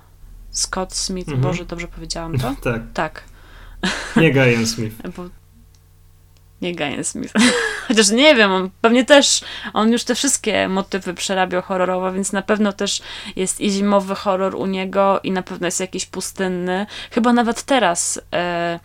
[0.50, 1.28] Scott Smith.
[1.28, 1.42] Mhm.
[1.42, 2.54] Boże, dobrze powiedziałam to?
[2.72, 2.82] tak.
[2.94, 3.24] Tak.
[4.16, 4.96] Nie Gajan Smith.
[5.16, 5.41] Bo
[6.62, 7.34] nie Gajan Smith.
[7.88, 9.40] Chociaż nie wiem, on pewnie też,
[9.72, 13.02] on już te wszystkie motywy przerabiał horrorowo, więc na pewno też
[13.36, 16.86] jest i zimowy horror u niego i na pewno jest jakiś pustynny.
[17.10, 18.80] Chyba nawet teraz e,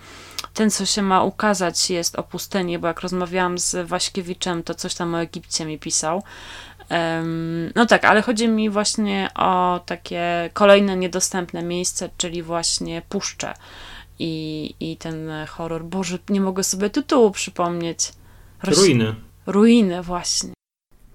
[0.53, 4.95] ten, co się ma ukazać jest o pustyni, bo jak rozmawiałam z Waśkiewiczem, to coś
[4.95, 6.23] tam o Egipcie mi pisał.
[7.75, 13.53] No tak, ale chodzi mi właśnie o takie kolejne niedostępne miejsce, czyli właśnie puszcze
[14.19, 15.83] i, i ten horror.
[15.83, 18.11] Boże, nie mogę sobie tytułu przypomnieć.
[18.63, 18.77] Roś...
[18.77, 19.15] Ruiny.
[19.47, 20.53] Ruiny, właśnie.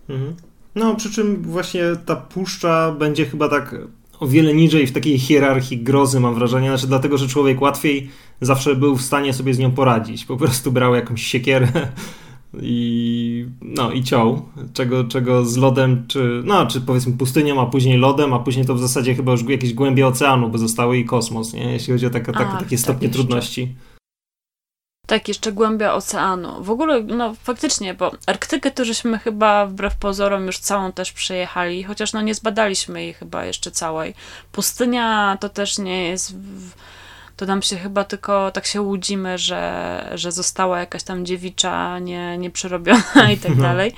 [0.09, 0.37] Mhm.
[0.75, 3.75] No, przy czym właśnie ta puszcza będzie chyba tak
[4.21, 6.69] o wiele niżej w takiej hierarchii grozy, mam wrażenie.
[6.69, 8.11] Znaczy, dlatego, że człowiek łatwiej
[8.41, 10.25] zawsze był w stanie sobie z nią poradzić.
[10.25, 11.69] Po prostu brał jakąś siekierę
[12.63, 13.22] i
[13.63, 18.33] no i ciął, czego, czego z lodem, czy no, czy powiedzmy pustynią, a później lodem,
[18.33, 21.73] a później to w zasadzie chyba już jakieś głębie oceanu, bo zostały i kosmos, nie?
[21.73, 23.23] Jeśli chodzi o taka, taka, takie tak stopnie jeszcze.
[23.23, 23.75] trudności.
[25.07, 26.63] Tak, jeszcze głębia oceanu.
[26.65, 31.85] W ogóle, no faktycznie, bo Arktykę to żeśmy chyba wbrew pozorom już całą też przejechali,
[31.85, 34.15] chociaż no nie zbadaliśmy jej chyba jeszcze całej.
[34.53, 36.37] Pustynia to też nie jest...
[36.37, 36.71] W
[37.43, 42.39] to nam się chyba tylko tak się łudzimy, że, że została jakaś tam dziewicza nie,
[42.39, 43.63] nieprzerobiona i tak no.
[43.63, 43.93] dalej,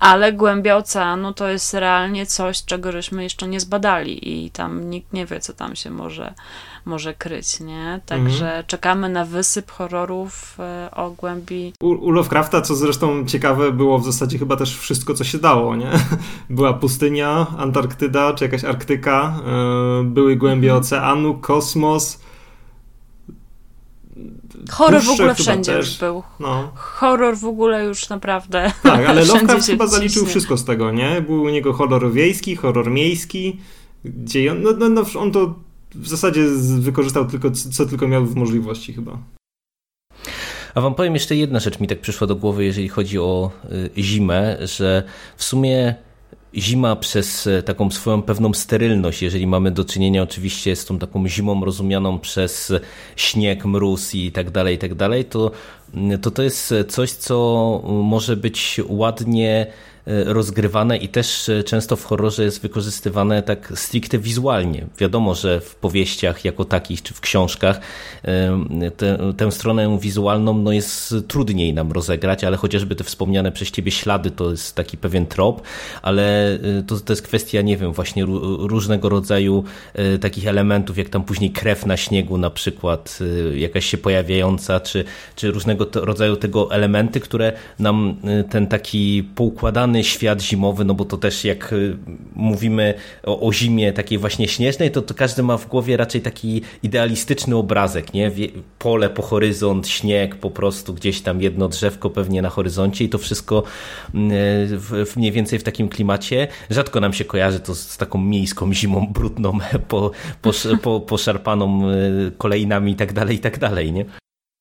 [0.00, 5.12] ale głębia oceanu to jest realnie coś, czego żeśmy jeszcze nie zbadali i tam nikt
[5.12, 6.34] nie wie, co tam się może,
[6.84, 8.00] może kryć, nie?
[8.06, 8.64] Także mhm.
[8.66, 11.72] czekamy na wysyp horrorów e, o głębi.
[11.80, 15.76] U, u Lovecrafta, co zresztą ciekawe, było w zasadzie chyba też wszystko, co się dało,
[15.76, 15.90] nie?
[16.50, 19.34] Była pustynia, Antarktyda, czy jakaś Arktyka,
[19.98, 20.80] yy, były głębie mhm.
[20.80, 22.29] oceanu, kosmos,
[24.70, 25.86] Horror w ogóle wszędzie też.
[25.86, 26.22] już był.
[26.40, 26.70] No.
[26.74, 28.72] Horror w ogóle już naprawdę.
[28.82, 31.20] Tak, ale Lovecraft chyba zaliczył wszystko z tego, nie?
[31.20, 33.56] Był u niego horror wiejski, horror miejski,
[34.04, 35.54] gdzie on, no, no, no, on to
[35.94, 36.44] w zasadzie
[36.78, 39.18] wykorzystał tylko, co tylko miał w możliwości chyba.
[40.74, 43.50] A wam powiem jeszcze jedna rzecz mi tak przyszła do głowy, jeżeli chodzi o
[43.96, 45.02] y, zimę, że
[45.36, 45.94] w sumie
[46.54, 51.28] zima przez e, taką swoją pewną sterylność, jeżeli mamy do czynienia oczywiście z tą taką
[51.28, 52.72] zimą rozumianą przez
[53.16, 55.50] śnieg, mróz i tak dalej, i tak dalej, to
[56.22, 59.66] to, to jest coś, co może być ładnie
[60.24, 64.86] rozgrywane i też e, często w horrorze jest wykorzystywane tak stricte wizualnie.
[64.98, 67.80] Wiadomo, że w powieściach jako takich czy w książkach
[68.24, 73.70] e, te, tę stronę wizualną no jest trudniej nam rozegrać, ale chociażby te wspomniane przez
[73.70, 75.62] ciebie ślady to jest taki pewien trop,
[76.02, 78.24] ale to, to jest kwestia, nie wiem, właśnie
[78.58, 79.64] różnego rodzaju
[80.20, 83.18] takich elementów, jak tam później krew na śniegu na przykład,
[83.54, 85.04] jakaś się pojawiająca, czy,
[85.36, 88.16] czy różnego rodzaju tego elementy, które nam
[88.50, 91.96] ten taki poukładany świat zimowy, no bo to też jak y,
[92.34, 96.62] mówimy o, o zimie takiej właśnie śnieżnej, to, to każdy ma w głowie raczej taki
[96.82, 98.30] idealistyczny obrazek, nie?
[98.78, 103.18] Pole po horyzont, śnieg po prostu, gdzieś tam jedno drzewko pewnie na horyzoncie i to
[103.18, 103.62] wszystko
[104.14, 104.30] mm,
[104.78, 106.48] w, w mniej więcej w takim klimacie.
[106.70, 109.58] Rzadko nam się kojarzy to z taką miejską zimą brudną,
[109.88, 110.10] po,
[110.42, 110.50] po,
[110.82, 114.19] po, poszarpaną y, kolejnami i tak dalej, i tak dalej, nie?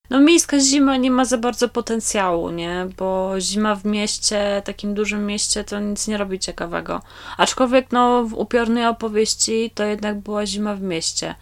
[0.10, 2.88] No miejska zima nie ma za bardzo potencjału, nie?
[2.98, 7.02] Bo zima w mieście, takim dużym mieście, to nic nie robi ciekawego.
[7.38, 11.36] Aczkolwiek no w upiornej opowieści to jednak była zima w mieście.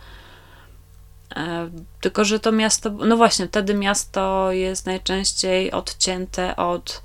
[1.36, 1.70] E,
[2.02, 7.02] tylko, że to miasto, no właśnie, wtedy miasto jest najczęściej odcięte od,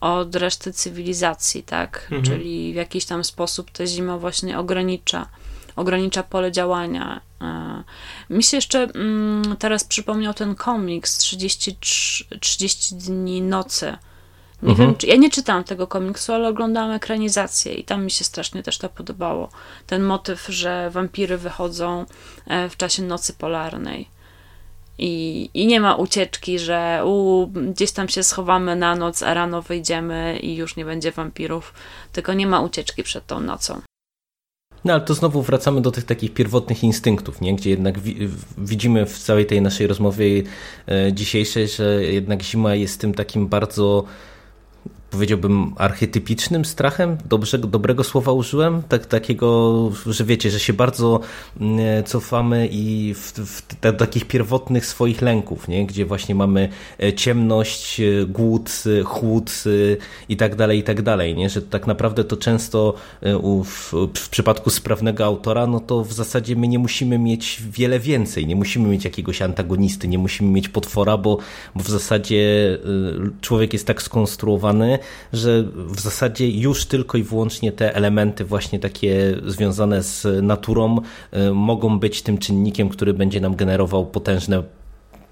[0.00, 2.02] od reszty cywilizacji, tak?
[2.02, 2.22] Mhm.
[2.22, 5.28] Czyli w jakiś tam sposób ta zima właśnie ogranicza
[5.76, 7.20] ogranicza pole działania.
[7.40, 7.84] E,
[8.30, 11.76] mi się jeszcze mm, teraz przypomniał ten komiks 30,
[12.40, 13.96] 30 dni nocy.
[14.62, 14.88] Nie mhm.
[14.88, 18.62] wiem, czy, ja nie czytałam tego komiksu, ale oglądałam ekranizację i tam mi się strasznie
[18.62, 19.48] też to podobało.
[19.86, 22.06] Ten motyw, że wampiry wychodzą
[22.46, 24.08] e, w czasie nocy polarnej.
[24.98, 29.62] I, I nie ma ucieczki, że u, gdzieś tam się schowamy na noc, a rano
[29.62, 31.74] wyjdziemy i już nie będzie wampirów.
[32.12, 33.80] Tylko nie ma ucieczki przed tą nocą.
[34.84, 37.56] No ale to znowu wracamy do tych takich pierwotnych instynktów, nie?
[37.56, 37.98] gdzie jednak
[38.58, 40.42] widzimy w całej tej naszej rozmowie
[40.88, 44.04] e, dzisiejszej, że jednak zima jest tym takim bardzo
[45.14, 47.16] powiedziałbym, archetypicznym strachem?
[47.28, 48.82] Dobrze, dobrego słowa użyłem?
[48.82, 51.20] Tak, takiego, że wiecie, że się bardzo
[51.60, 55.86] mm, cofamy i w, w te, takich pierwotnych swoich lęków, nie?
[55.86, 56.68] gdzie właśnie mamy
[57.02, 59.64] e, ciemność, e, głód, e, chłód
[60.28, 61.34] i tak dalej, i tak dalej.
[61.34, 61.50] Nie?
[61.50, 62.94] Że tak naprawdę to często
[63.64, 68.46] w, w przypadku sprawnego autora, no to w zasadzie my nie musimy mieć wiele więcej,
[68.46, 71.38] nie musimy mieć jakiegoś antagonisty, nie musimy mieć potwora, bo,
[71.74, 72.78] bo w zasadzie
[73.40, 74.98] człowiek jest tak skonstruowany,
[75.32, 80.96] że w zasadzie już tylko i wyłącznie te elementy właśnie takie związane z naturą
[81.36, 84.62] y, mogą być tym czynnikiem, który będzie nam generował potężne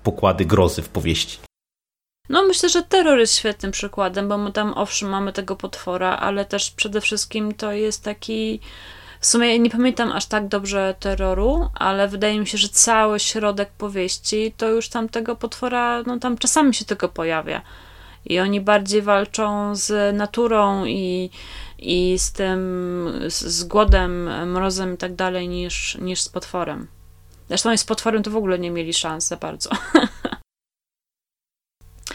[0.03, 1.39] pokłady grozy w powieści.
[2.29, 6.45] No myślę, że terror jest świetnym przykładem, bo my tam owszem mamy tego potwora, ale
[6.45, 8.61] też przede wszystkim to jest taki
[9.21, 13.71] w sumie nie pamiętam aż tak dobrze terroru, ale wydaje mi się, że cały środek
[13.71, 17.63] powieści to już tam tego potwora, no tam czasami się tylko pojawia
[18.25, 21.31] i oni bardziej walczą z naturą i,
[21.79, 22.61] i z tym,
[23.29, 26.87] z, głodem, mrozem i tak dalej, niż, niż z potworem.
[27.49, 29.71] Zresztą z potworem to w ogóle nie mieli szans za bardzo.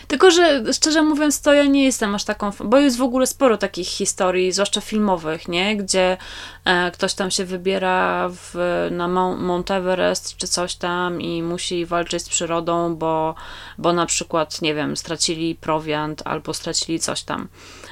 [0.07, 3.57] Tylko, że szczerze mówiąc, to ja nie jestem aż taką, bo jest w ogóle sporo
[3.57, 5.77] takich historii, zwłaszcza filmowych, nie?
[5.77, 6.17] Gdzie
[6.65, 12.23] e, ktoś tam się wybiera w, na Mount Everest czy coś tam i musi walczyć
[12.23, 13.35] z przyrodą, bo,
[13.77, 17.47] bo na przykład, nie wiem, stracili prowiant albo stracili coś tam.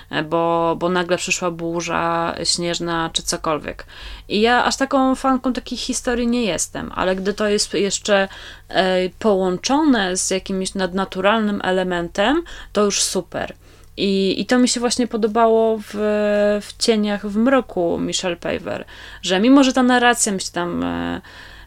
[0.10, 3.86] E, bo, bo nagle przyszła burza śnieżna czy cokolwiek.
[4.30, 8.28] I ja aż taką fanką takich historii nie jestem, ale gdy to jest jeszcze
[8.70, 13.54] e, połączone z jakimś nadnaturalnym elementem, to już super.
[13.98, 15.94] I, I to mi się właśnie podobało w,
[16.62, 18.86] w Cieniach w mroku Michelle Paver,
[19.22, 21.22] że mimo, że ta narracja mi się tam e,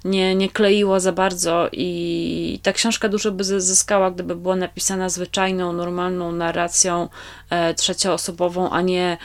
[0.05, 5.73] nie, nie kleiło za bardzo i ta książka dużo by zyskała, gdyby była napisana zwyczajną,
[5.73, 7.09] normalną narracją
[7.51, 9.19] e, trzecioosobową, a nie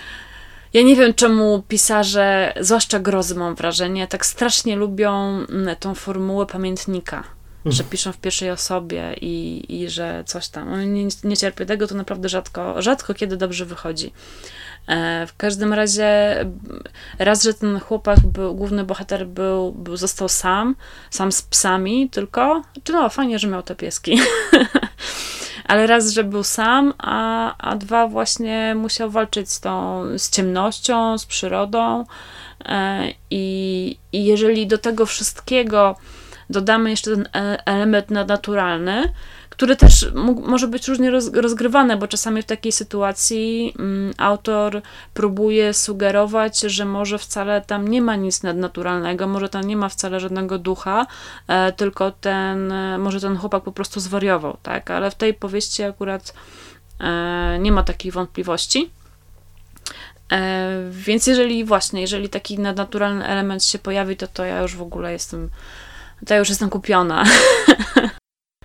[0.73, 5.11] ja nie wiem, czemu pisarze, zwłaszcza grozy mam wrażenie, tak strasznie lubią
[5.49, 7.23] mm, tą formułę pamiętnika,
[7.65, 10.93] że piszą w pierwszej osobie i, i że coś tam.
[10.93, 14.13] Nie, nie cierpię tego, to naprawdę rzadko, rzadko kiedy dobrze wychodzi.
[14.87, 16.35] E, w każdym razie
[17.19, 20.75] raz, że ten chłopak był, główny bohater był, był został sam,
[21.09, 24.19] sam z psami tylko, czy no fajnie, że miał te pieski.
[25.67, 31.17] Ale raz, że był sam, a, a dwa właśnie musiał walczyć z tą, z ciemnością,
[31.17, 32.05] z przyrodą.
[32.65, 35.95] E, I, I jeżeli do tego wszystkiego
[36.49, 39.13] dodamy jeszcze ten e, element nadnaturalny,
[39.53, 40.11] który też
[40.43, 44.81] może być różnie rozgrywany, bo czasami w takiej sytuacji mm, autor
[45.13, 50.19] próbuje sugerować, że może wcale tam nie ma nic nadnaturalnego, może tam nie ma wcale
[50.19, 51.07] żadnego ducha,
[51.47, 54.91] e, tylko ten, może ten chłopak po prostu zwariował, tak?
[54.91, 56.33] Ale w tej powieści akurat
[57.59, 58.89] nie ma takich wątpliwości.
[60.91, 65.11] Więc jeżeli właśnie, jeżeli taki nadnaturalny element się pojawi, to to ja już w ogóle
[65.11, 65.49] jestem
[66.25, 67.23] to ja już jestem kupiona.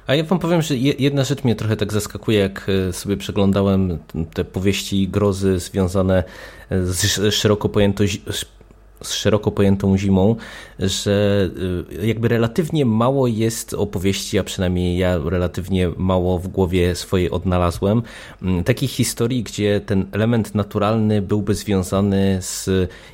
[0.09, 3.99] A ja wam powiem, że jedna rzecz mnie trochę tak zaskakuje, jak e, sobie przeglądałem
[4.35, 6.25] te powieści grozy związane
[6.71, 8.05] z szeroko pojętą
[9.03, 10.37] z szeroko pojętą zimą,
[10.79, 11.49] że
[12.01, 18.03] y, jakby relatywnie mało jest opowieści, a przynajmniej ja relatywnie mało w głowie swojej odnalazłem,
[18.43, 22.71] mm, takich historii, gdzie ten element naturalny byłby związany z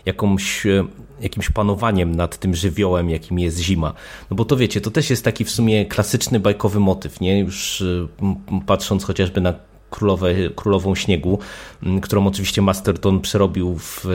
[0.07, 0.66] jakąś
[1.20, 3.94] jakimś panowaniem nad tym żywiołem, jakim jest zima.
[4.31, 7.38] No bo to wiecie, to też jest taki w sumie klasyczny bajkowy motyw, nie?
[7.38, 8.09] Już y,
[8.66, 9.55] patrząc chociażby na
[9.95, 11.39] królowe, królową śniegu,
[12.03, 14.07] którą oczywiście Masterton przerobił w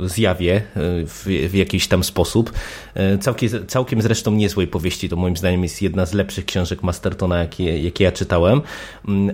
[0.00, 0.62] zjawie
[1.06, 2.52] w, w jakiś tam sposób.
[2.94, 7.38] E, całkiem, całkiem zresztą niezłej powieści, to moim zdaniem jest jedna z lepszych książek Mastertona,
[7.38, 8.60] jakie, jakie ja czytałem.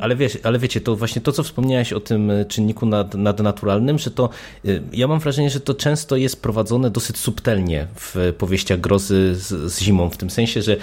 [0.01, 4.29] Ale, ale wiecie, to właśnie to, co wspomniałeś o tym czynniku nad, nadnaturalnym, że to
[4.64, 9.73] e, ja mam wrażenie, że to często jest prowadzone dosyć subtelnie w powieściach grozy z,
[9.73, 10.79] z zimą, w tym sensie, że e,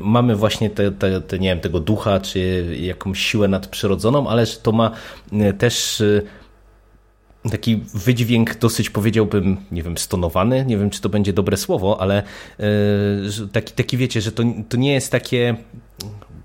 [0.00, 4.56] mamy właśnie te, te, te, nie wiem, tego ducha, czy jakąś siłę nadprzyrodzoną, ale że
[4.56, 4.90] to ma
[5.32, 6.22] e, też e,
[7.50, 12.22] taki wydźwięk dosyć powiedziałbym, nie wiem, stonowany, nie wiem czy to będzie dobre słowo, ale
[12.60, 12.66] e,
[13.52, 15.56] taki, taki wiecie, że to, to nie jest takie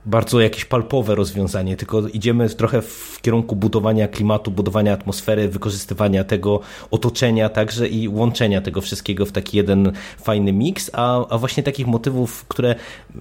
[0.05, 6.59] bardzo jakieś palpowe rozwiązanie, tylko idziemy trochę w kierunku budowania klimatu, budowania atmosfery, wykorzystywania tego
[6.91, 11.87] otoczenia także i łączenia tego wszystkiego w taki jeden fajny miks, a, a właśnie takich
[11.87, 12.75] motywów, które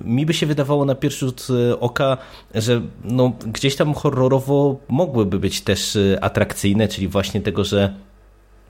[0.05, 2.17] mi by się wydawało na pierwszy rzut e, oka,
[2.55, 7.95] że no, gdzieś tam horrorowo mogłyby być też e, atrakcyjne, czyli właśnie tego, że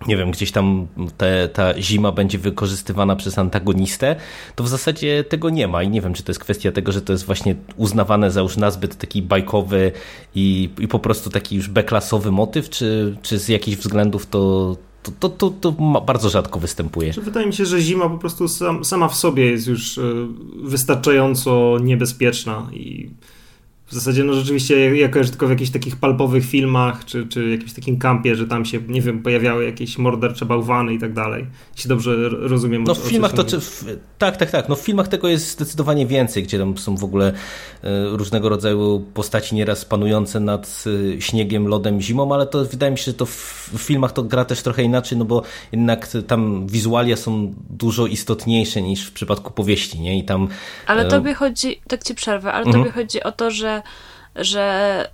[0.07, 0.87] nie wiem, gdzieś tam
[1.17, 4.17] te, ta zima będzie wykorzystywana przez antagonistę,
[4.55, 7.03] to w zasadzie tego nie ma i nie wiem, czy to jest kwestia tego, że
[7.03, 9.93] to jest właśnie uznawane za już nazbyt taki bajkowy
[10.35, 15.13] i, i po prostu taki już beklasowy motyw, czy, czy z jakichś względów to, to,
[15.13, 15.73] to, to, to
[16.07, 17.13] bardzo rzadko występuje.
[17.13, 20.03] Wydaje mi się, że zima po prostu sam, sama w sobie jest już e,
[20.63, 23.11] wystarczająco niebezpieczna i
[23.91, 27.73] w zasadzie, no rzeczywiście, ja kojarzę tylko w jakichś takich palpowych filmach, czy, czy jakimś
[27.73, 31.47] takim kampie, że tam się, nie wiem, pojawiały jakieś mordercze bałwany i tak dalej.
[31.75, 32.85] Jeśli dobrze rozumiem.
[32.85, 33.85] No w filmach to, czy, w,
[34.19, 34.69] tak, tak, tak.
[34.69, 37.33] No w filmach tego jest zdecydowanie więcej, gdzie tam są w ogóle
[37.85, 40.85] e, różnego rodzaju postaci nieraz panujące nad
[41.17, 44.23] e, śniegiem, lodem, zimą, ale to wydaje mi się, że to w, w filmach to
[44.23, 49.53] gra też trochę inaczej, no bo jednak tam wizualia są dużo istotniejsze niż w przypadku
[49.53, 50.19] powieści, nie?
[50.19, 50.49] I tam...
[50.87, 52.85] Ale e, tobie chodzi, tak ci przerwę, ale mhm.
[52.85, 53.80] tobie chodzi o to, że
[54.37, 55.07] że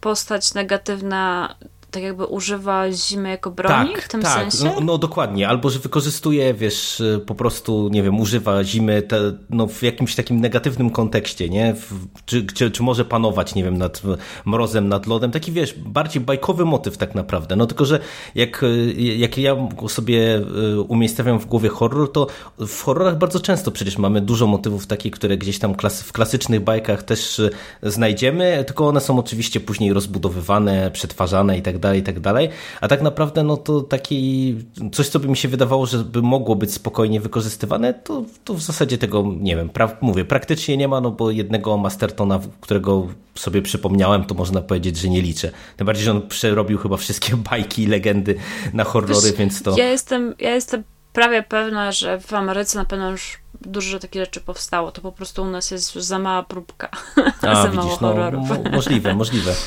[0.00, 1.54] postać negatywna
[1.94, 4.32] tak jakby używa zimy jako broni tak, w tym tak.
[4.32, 4.64] sensie?
[4.64, 9.16] No, no dokładnie, albo że wykorzystuje, wiesz, po prostu, nie wiem, używa zimy te,
[9.50, 11.74] no, w jakimś takim negatywnym kontekście, nie?
[11.74, 11.92] W,
[12.24, 14.02] czy, czy, czy może panować, nie wiem, nad
[14.44, 18.00] mrozem, nad lodem, taki, wiesz, bardziej bajkowy motyw tak naprawdę, no tylko, że
[18.34, 18.64] jak,
[18.96, 19.56] jak ja
[19.88, 22.26] sobie e, umiejscawiam w głowie horror, to
[22.58, 27.02] w horrorach bardzo często przecież mamy dużo motywów takich, które gdzieś tam w klasycznych bajkach
[27.02, 27.40] też
[27.82, 32.48] znajdziemy, tylko one są oczywiście później rozbudowywane, przetwarzane i tak dalej, i tak dalej.
[32.80, 34.56] A tak naprawdę, no to taki
[34.92, 38.60] coś, co by mi się wydawało, że by mogło być spokojnie wykorzystywane, to, to w
[38.60, 43.62] zasadzie tego, nie wiem, pra mówię, praktycznie nie ma, no bo jednego Mastertona, którego sobie
[43.62, 45.50] przypomniałem, to można powiedzieć, że nie liczę.
[45.76, 48.34] Tym bardziej, że on przerobił chyba wszystkie bajki i legendy
[48.72, 49.78] na horrory, Wiesz, więc to...
[49.78, 54.40] Ja jestem, ja jestem prawie pewna, że w Ameryce na pewno już dużo takich rzeczy
[54.40, 54.92] powstało.
[54.92, 56.88] To po prostu u nas jest za mała próbka.
[57.42, 58.48] A, za widzisz, mało horrorów.
[58.48, 59.54] No, możliwe, możliwe.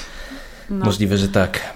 [0.69, 0.86] No.
[0.86, 1.73] Możliwe, że tak.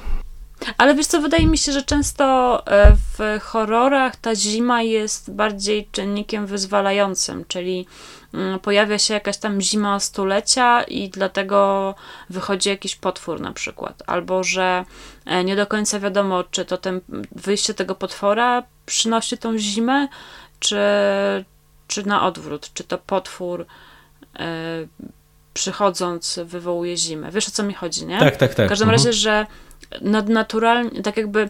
[0.78, 5.88] Ale wiesz co, wydaje mi się, że często e, w horrorach ta zima jest bardziej
[5.92, 7.88] czynnikiem wyzwalającym, czyli
[8.34, 11.96] mm, pojawia się jakaś tam zima stulecia i dlatego
[12.30, 14.86] wychodzi jakiś potwór na przykład, albo że
[15.26, 20.08] e, nie do końca wiadomo, czy to ten wyjście tego potwora przynosi tą zimę,
[20.60, 20.80] czy,
[21.88, 23.66] czy na odwrót, czy to potwór
[24.40, 24.46] e,
[25.54, 27.32] przychodząc wywołuje zimę.
[27.32, 28.20] Wiesz o co mi chodzi, nie?
[28.20, 28.66] Tak, tak, tak.
[28.66, 29.00] W każdym mhm.
[29.00, 29.46] razie, że
[30.02, 31.50] nadnaturalnie, tak jakby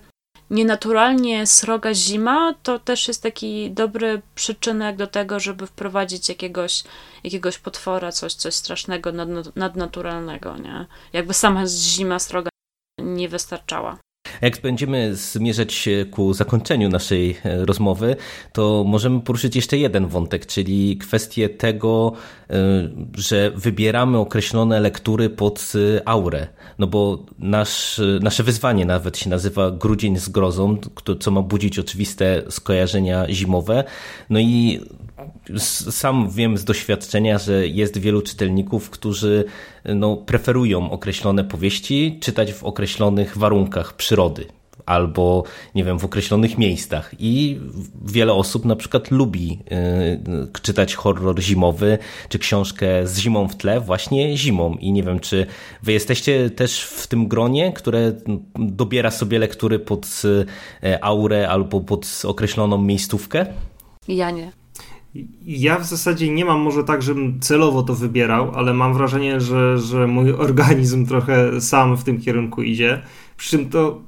[0.50, 6.84] nienaturalnie sroga zima, to też jest taki dobry przyczynek do tego, żeby wprowadzić jakiegoś,
[7.24, 10.86] jakiegoś potwora, coś, coś strasznego, nad, nadnaturalnego, nie?
[11.14, 12.50] Jakby sama zima sroga
[13.00, 13.98] nie wystarczała.
[14.42, 18.16] Jak będziemy zmierzać ku zakończeniu naszej e, rozmowy,
[18.54, 22.14] to możemy poruszyć jeszcze jeden wątek, czyli kwestię tego,
[22.50, 22.54] e,
[23.18, 26.48] że wybieramy określone lektury pod e, aurę.
[26.80, 30.78] No bo nasz, nasze wyzwanie nawet się nazywa Grudzień z grozą,
[31.20, 33.84] co ma budzić oczywiste skojarzenia zimowe.
[34.30, 34.80] No i
[35.60, 39.46] sam wiem z doświadczenia, że jest wielu czytelników, którzy
[39.86, 44.46] no, preferują określone powieści czytać w określonych warunkach przyrody
[44.86, 45.44] albo
[45.76, 47.12] nie wiem, w określonych miejscach.
[47.20, 47.60] I
[48.06, 49.60] wiele osób na przykład lubi
[50.54, 51.98] y, czytać horror zimowy,
[52.30, 54.76] czy książkę z zimą w tle właśnie zimą.
[54.80, 55.46] I nie wiem, czy
[55.84, 58.14] wy jesteście też w tym gronie, które
[58.56, 60.22] dobiera sobie lektury pod
[60.84, 63.46] y, aurę albo pod określoną miejscówkę?
[64.08, 64.61] Ja nie.
[65.46, 69.78] Ja w zasadzie nie mam może tak, żebym celowo to wybierał, ale mam wrażenie, że,
[69.78, 73.02] że mój organizm trochę sam w tym kierunku idzie.
[73.38, 74.02] Przy czym to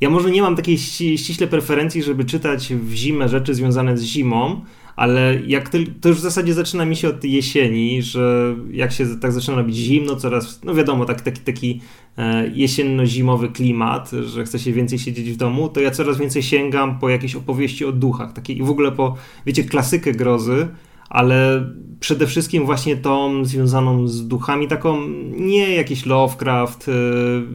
[0.00, 4.60] ja może nie mam takiej ściśle preferencji, żeby czytać w zimę rzeczy związane z zimą,
[4.96, 9.06] ale jak to, to już w zasadzie zaczyna mi się od jesieni, że jak się
[9.20, 11.80] tak zaczyna robić zimno, coraz, no wiadomo, tak, taki, taki
[12.18, 16.98] e, jesienno-zimowy klimat, że chce się więcej siedzieć w domu, to ja coraz więcej sięgam
[16.98, 19.16] po jakieś opowieści o duchach, takie w ogóle po,
[19.46, 20.68] wiecie, klasykę grozy,
[21.08, 21.66] ale
[22.00, 26.92] przede wszystkim właśnie tą związaną z duchami, taką nie jakiś Lovecraft, e,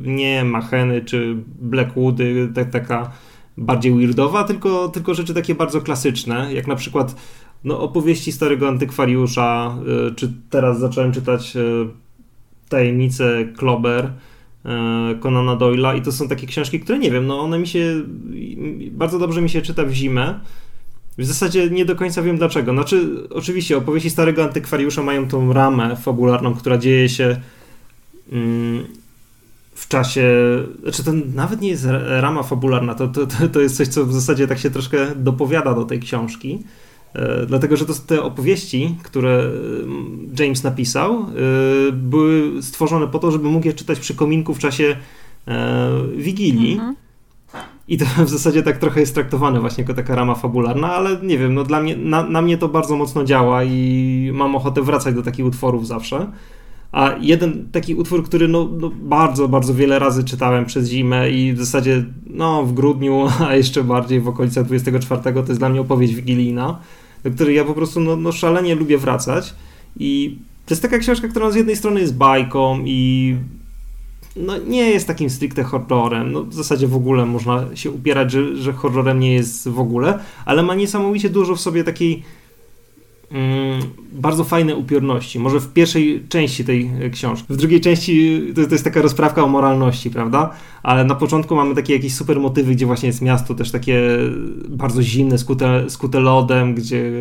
[0.09, 3.11] nie Macheny czy Blackwoody, tak, taka
[3.59, 7.15] bardziej weirdowa, tylko, tylko rzeczy takie bardzo klasyczne, jak na przykład
[7.63, 9.77] no, opowieści starego antykwariusza,
[10.09, 11.87] y, czy teraz zacząłem czytać y,
[12.69, 17.59] Tajemnice Klober y, Conana Doyla i to są takie książki, które nie wiem, no one
[17.59, 18.03] mi się
[18.91, 20.39] bardzo dobrze mi się czyta w zimę.
[21.17, 22.71] W zasadzie nie do końca wiem dlaczego.
[22.71, 27.41] Znaczy, oczywiście opowieści starego antykwariusza mają tą ramę fabularną, która dzieje się
[28.31, 28.85] mm,
[29.89, 30.23] czasie,
[30.83, 34.47] znaczy to nawet nie jest rama fabularna, to, to, to jest coś, co w zasadzie
[34.47, 36.63] tak się troszkę dopowiada do tej książki,
[37.13, 39.43] e, dlatego, że to te opowieści, które
[39.83, 41.25] mm, James napisał, e,
[41.91, 44.95] były stworzone po to, żeby mógł je czytać przy kominku w czasie
[45.47, 46.73] e, Wigilii.
[46.73, 46.95] Mhm.
[47.87, 51.37] I to w zasadzie tak trochę jest traktowane właśnie jako taka rama fabularna, ale nie
[51.37, 55.15] wiem, no dla mnie, na, na mnie to bardzo mocno działa i mam ochotę wracać
[55.15, 56.27] do takich utworów zawsze.
[56.91, 61.53] A jeden taki utwór, który no, no, bardzo, bardzo wiele razy czytałem przez zimę i
[61.53, 65.81] w zasadzie no, w grudniu, a jeszcze bardziej w okolicach 24, to jest dla mnie
[65.81, 66.79] opowieść wigilijna,
[67.23, 69.55] do której ja po prostu no, no szalenie lubię wracać.
[69.99, 73.35] I to jest taka książka, która z jednej strony jest bajką i
[74.35, 76.31] no, nie jest takim stricte horrorem.
[76.31, 80.19] No, w zasadzie w ogóle można się upierać, że, że horrorem nie jest w ogóle,
[80.45, 82.23] ale ma niesamowicie dużo w sobie takiej
[84.11, 85.39] bardzo fajne upiorności.
[85.39, 87.53] Może w pierwszej części tej e, książki.
[87.53, 90.49] W drugiej części to, to, jest taka rozprawka o moralności, prawda?
[90.83, 94.01] Ale na początku mamy takie jakieś super motywy, gdzie właśnie jest miasto też takie
[94.69, 97.11] bardzo zimne, skute, skute lodem, gdzie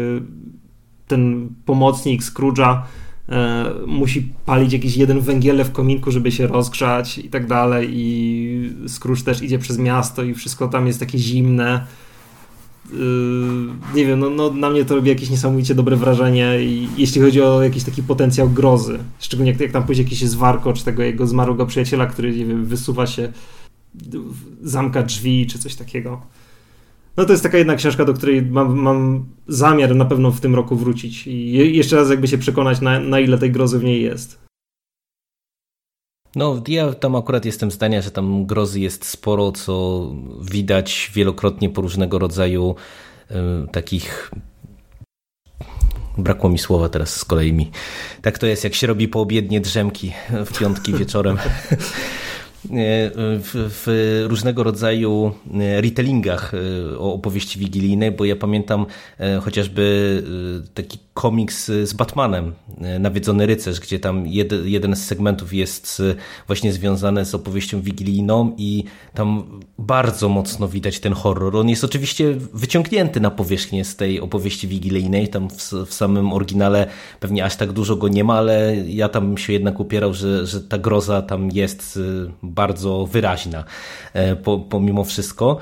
[1.07, 2.83] ten pomocnik Scrooge'a
[3.29, 8.73] e, musi palić jakiś jeden węgiel w kominku, żeby się rozgrzać i tak dalej i
[8.89, 11.87] Scrooge też idzie przez miasto i wszystko tam jest takie zimne
[13.95, 17.43] nie wiem, no, no, na mnie to robi jakieś niesamowicie dobre wrażenie i jeśli chodzi
[17.43, 21.66] o jakiś taki potencjał grozy, szczególnie jak, jak tam pójdzie jakiś zwarkocz tego jego zmarłego
[21.66, 23.32] przyjaciela, który, nie wiem, wysuwa się,
[24.62, 26.22] zamka drzwi czy coś takiego.
[27.16, 30.55] No to jest taka jedna książka, do której mam, mam zamiar na pewno w tym
[30.55, 34.03] roku wrócić i jeszcze raz jakby się przekonać, na, na ile tej grozy w niej
[34.03, 34.48] jest.
[36.37, 40.07] No, ja tam akurat jestem zdania, że tam grozy jest sporo, co
[40.41, 42.74] widać wielokrotnie po różnego rodzaju
[43.31, 43.35] y,
[43.72, 44.31] takich.
[46.18, 47.70] Brakło mi słowa teraz z kolei mi.
[48.22, 50.12] Tak to jest, jak się robi po obiednie drzemki
[50.47, 51.39] w piątki wieczorem.
[52.64, 58.87] E, w, w, różnego rodzaju e, retellingach e, o opowieści wigilijnej, bo ja pamiętam
[59.41, 60.22] chociażby
[60.74, 62.55] taki komiks z Batmanem,
[63.01, 66.03] Nawiedzony Rycerz, gdzie tam jed, jeden z segmentów jest
[66.47, 71.57] właśnie związany z opowieścią wigilijną i tam bardzo mocno widać ten horror.
[71.57, 76.87] On jest oczywiście wyciągnięty na powierzchnię z tej opowieści wigilijnej, tam w, w samym oryginale
[77.21, 80.61] pewnie aż tak dużo go nie ma, ale ja tam się jednak upierał, że, że
[80.61, 81.99] ta groza tam jest
[82.43, 83.64] bardzo wyraźna
[84.12, 84.37] e,
[84.71, 85.59] pomimo wszystko.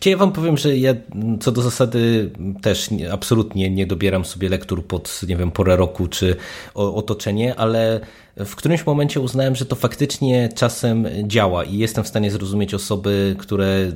[0.00, 0.94] Gdzie ja wam powiem, że ja
[1.40, 2.30] co do zasady
[2.62, 6.36] też nie, absolutnie nie dobieram sobie lektur pod, nie wiem, porę roku czy
[6.74, 8.00] otoczenie, ale
[8.36, 13.36] w którymś momencie uznałem, że to faktycznie czasem działa i jestem w stanie zrozumieć osoby,
[13.38, 13.92] które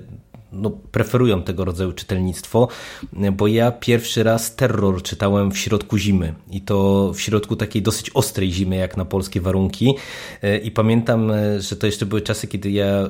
[0.55, 2.69] no, preferują tego rodzaju czytelnictwo,
[3.33, 8.11] bo ja pierwszy raz terror czytałem w środku zimy i to w środku takiej dosyć
[8.15, 9.95] ostrej zimy, jak na polskie warunki.
[10.63, 13.09] I pamiętam, że to jeszcze były czasy, kiedy ja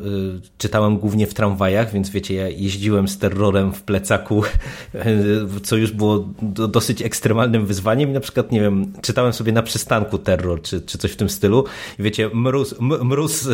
[0.58, 4.42] czytałem głównie w tramwajach, więc wiecie, ja jeździłem z terrorem w plecaku,
[5.64, 6.28] co już było
[6.68, 10.98] dosyć ekstremalnym wyzwaniem i na przykład, nie wiem, czytałem sobie na przystanku terror, czy, czy
[10.98, 11.64] coś w tym stylu.
[11.98, 13.48] I wiecie, mróz, mróz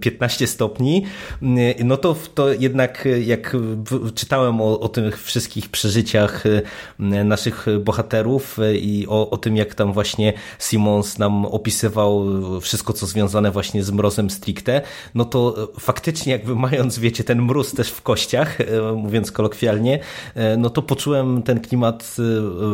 [0.00, 1.04] 15 stopni,
[1.84, 3.56] no to, to jednak jak
[4.14, 6.44] czytałem o, o tych wszystkich przeżyciach
[6.98, 12.24] naszych bohaterów i o, o tym, jak tam właśnie Simons nam opisywał
[12.60, 14.82] wszystko, co związane właśnie z mrozem stricte,
[15.14, 18.58] no to faktycznie jakby mając, wiecie, ten mróz też w kościach,
[18.96, 19.98] mówiąc kolokwialnie,
[20.58, 22.16] no to poczułem ten klimat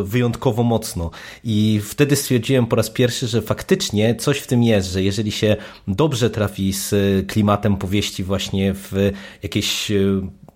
[0.05, 1.11] wyjątkowo mocno.
[1.45, 5.57] I wtedy stwierdziłem po raz pierwszy, że faktycznie coś w tym jest, że jeżeli się
[5.89, 6.95] dobrze trafi z
[7.27, 9.93] klimatem powieści właśnie w jakieś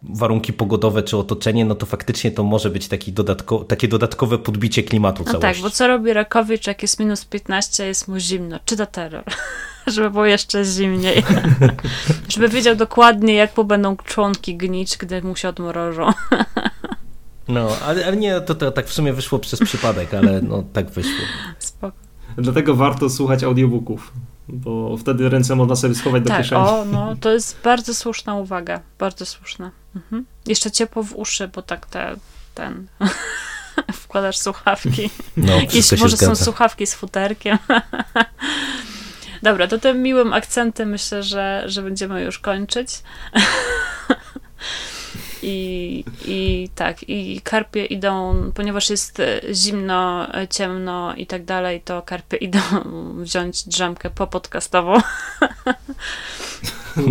[0.09, 4.83] warunki pogodowe czy otoczenie, no to faktycznie to może być taki dodatko, takie dodatkowe podbicie
[4.83, 5.63] klimatu no całości.
[5.63, 8.59] tak, bo co robi Rakowicz, jak jest minus 15, jest mu zimno?
[8.65, 9.25] Czyta terror.
[9.87, 11.23] Żeby było jeszcze zimniej.
[12.29, 16.11] Żeby wiedział dokładnie, jak mu będą członki gnić, gdy mu się odmrożą.
[17.49, 20.91] no, ale, ale nie, to, to tak w sumie wyszło przez przypadek, ale no tak
[20.91, 21.27] wyszło.
[21.59, 21.97] Spoko.
[22.37, 24.13] Dlatego warto słuchać audiobooków
[24.49, 26.63] bo wtedy ręce można sobie schować do tak, kieszeni.
[26.63, 29.71] O, no, to jest bardzo słuszna uwaga, bardzo słuszna.
[29.97, 30.25] Mhm.
[30.47, 32.17] Jeszcze ciepło w uszy, bo tak te,
[32.55, 32.87] ten
[34.03, 35.11] wkładasz słuchawki.
[35.37, 36.35] No, Jeśli może zgadza.
[36.35, 37.59] są słuchawki z futerkiem.
[39.43, 43.03] Dobra, to tym miłym akcentem myślę, że, że będziemy już kończyć.
[45.43, 49.23] I, I tak, i karpie idą, ponieważ jest
[49.53, 52.61] zimno, ciemno i tak dalej, to karpie idą
[53.17, 54.95] wziąć drzemkę popodcastową.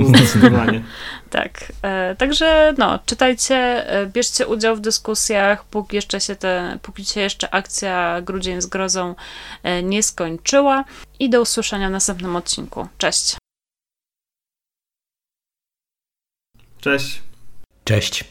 [0.07, 0.83] Zdecydowanie.
[1.29, 1.73] tak.
[1.81, 3.55] E, także no, czytajcie,
[3.89, 8.65] e, bierzcie udział w dyskusjach, póki jeszcze się te, póki się jeszcze akcja Grudzień z
[8.65, 9.15] grozą
[9.63, 10.83] e, nie skończyła.
[11.19, 12.87] I do usłyszenia w następnym odcinku.
[12.97, 13.37] Cześć.
[16.81, 17.26] Cześć.
[17.87, 18.23] Cześć.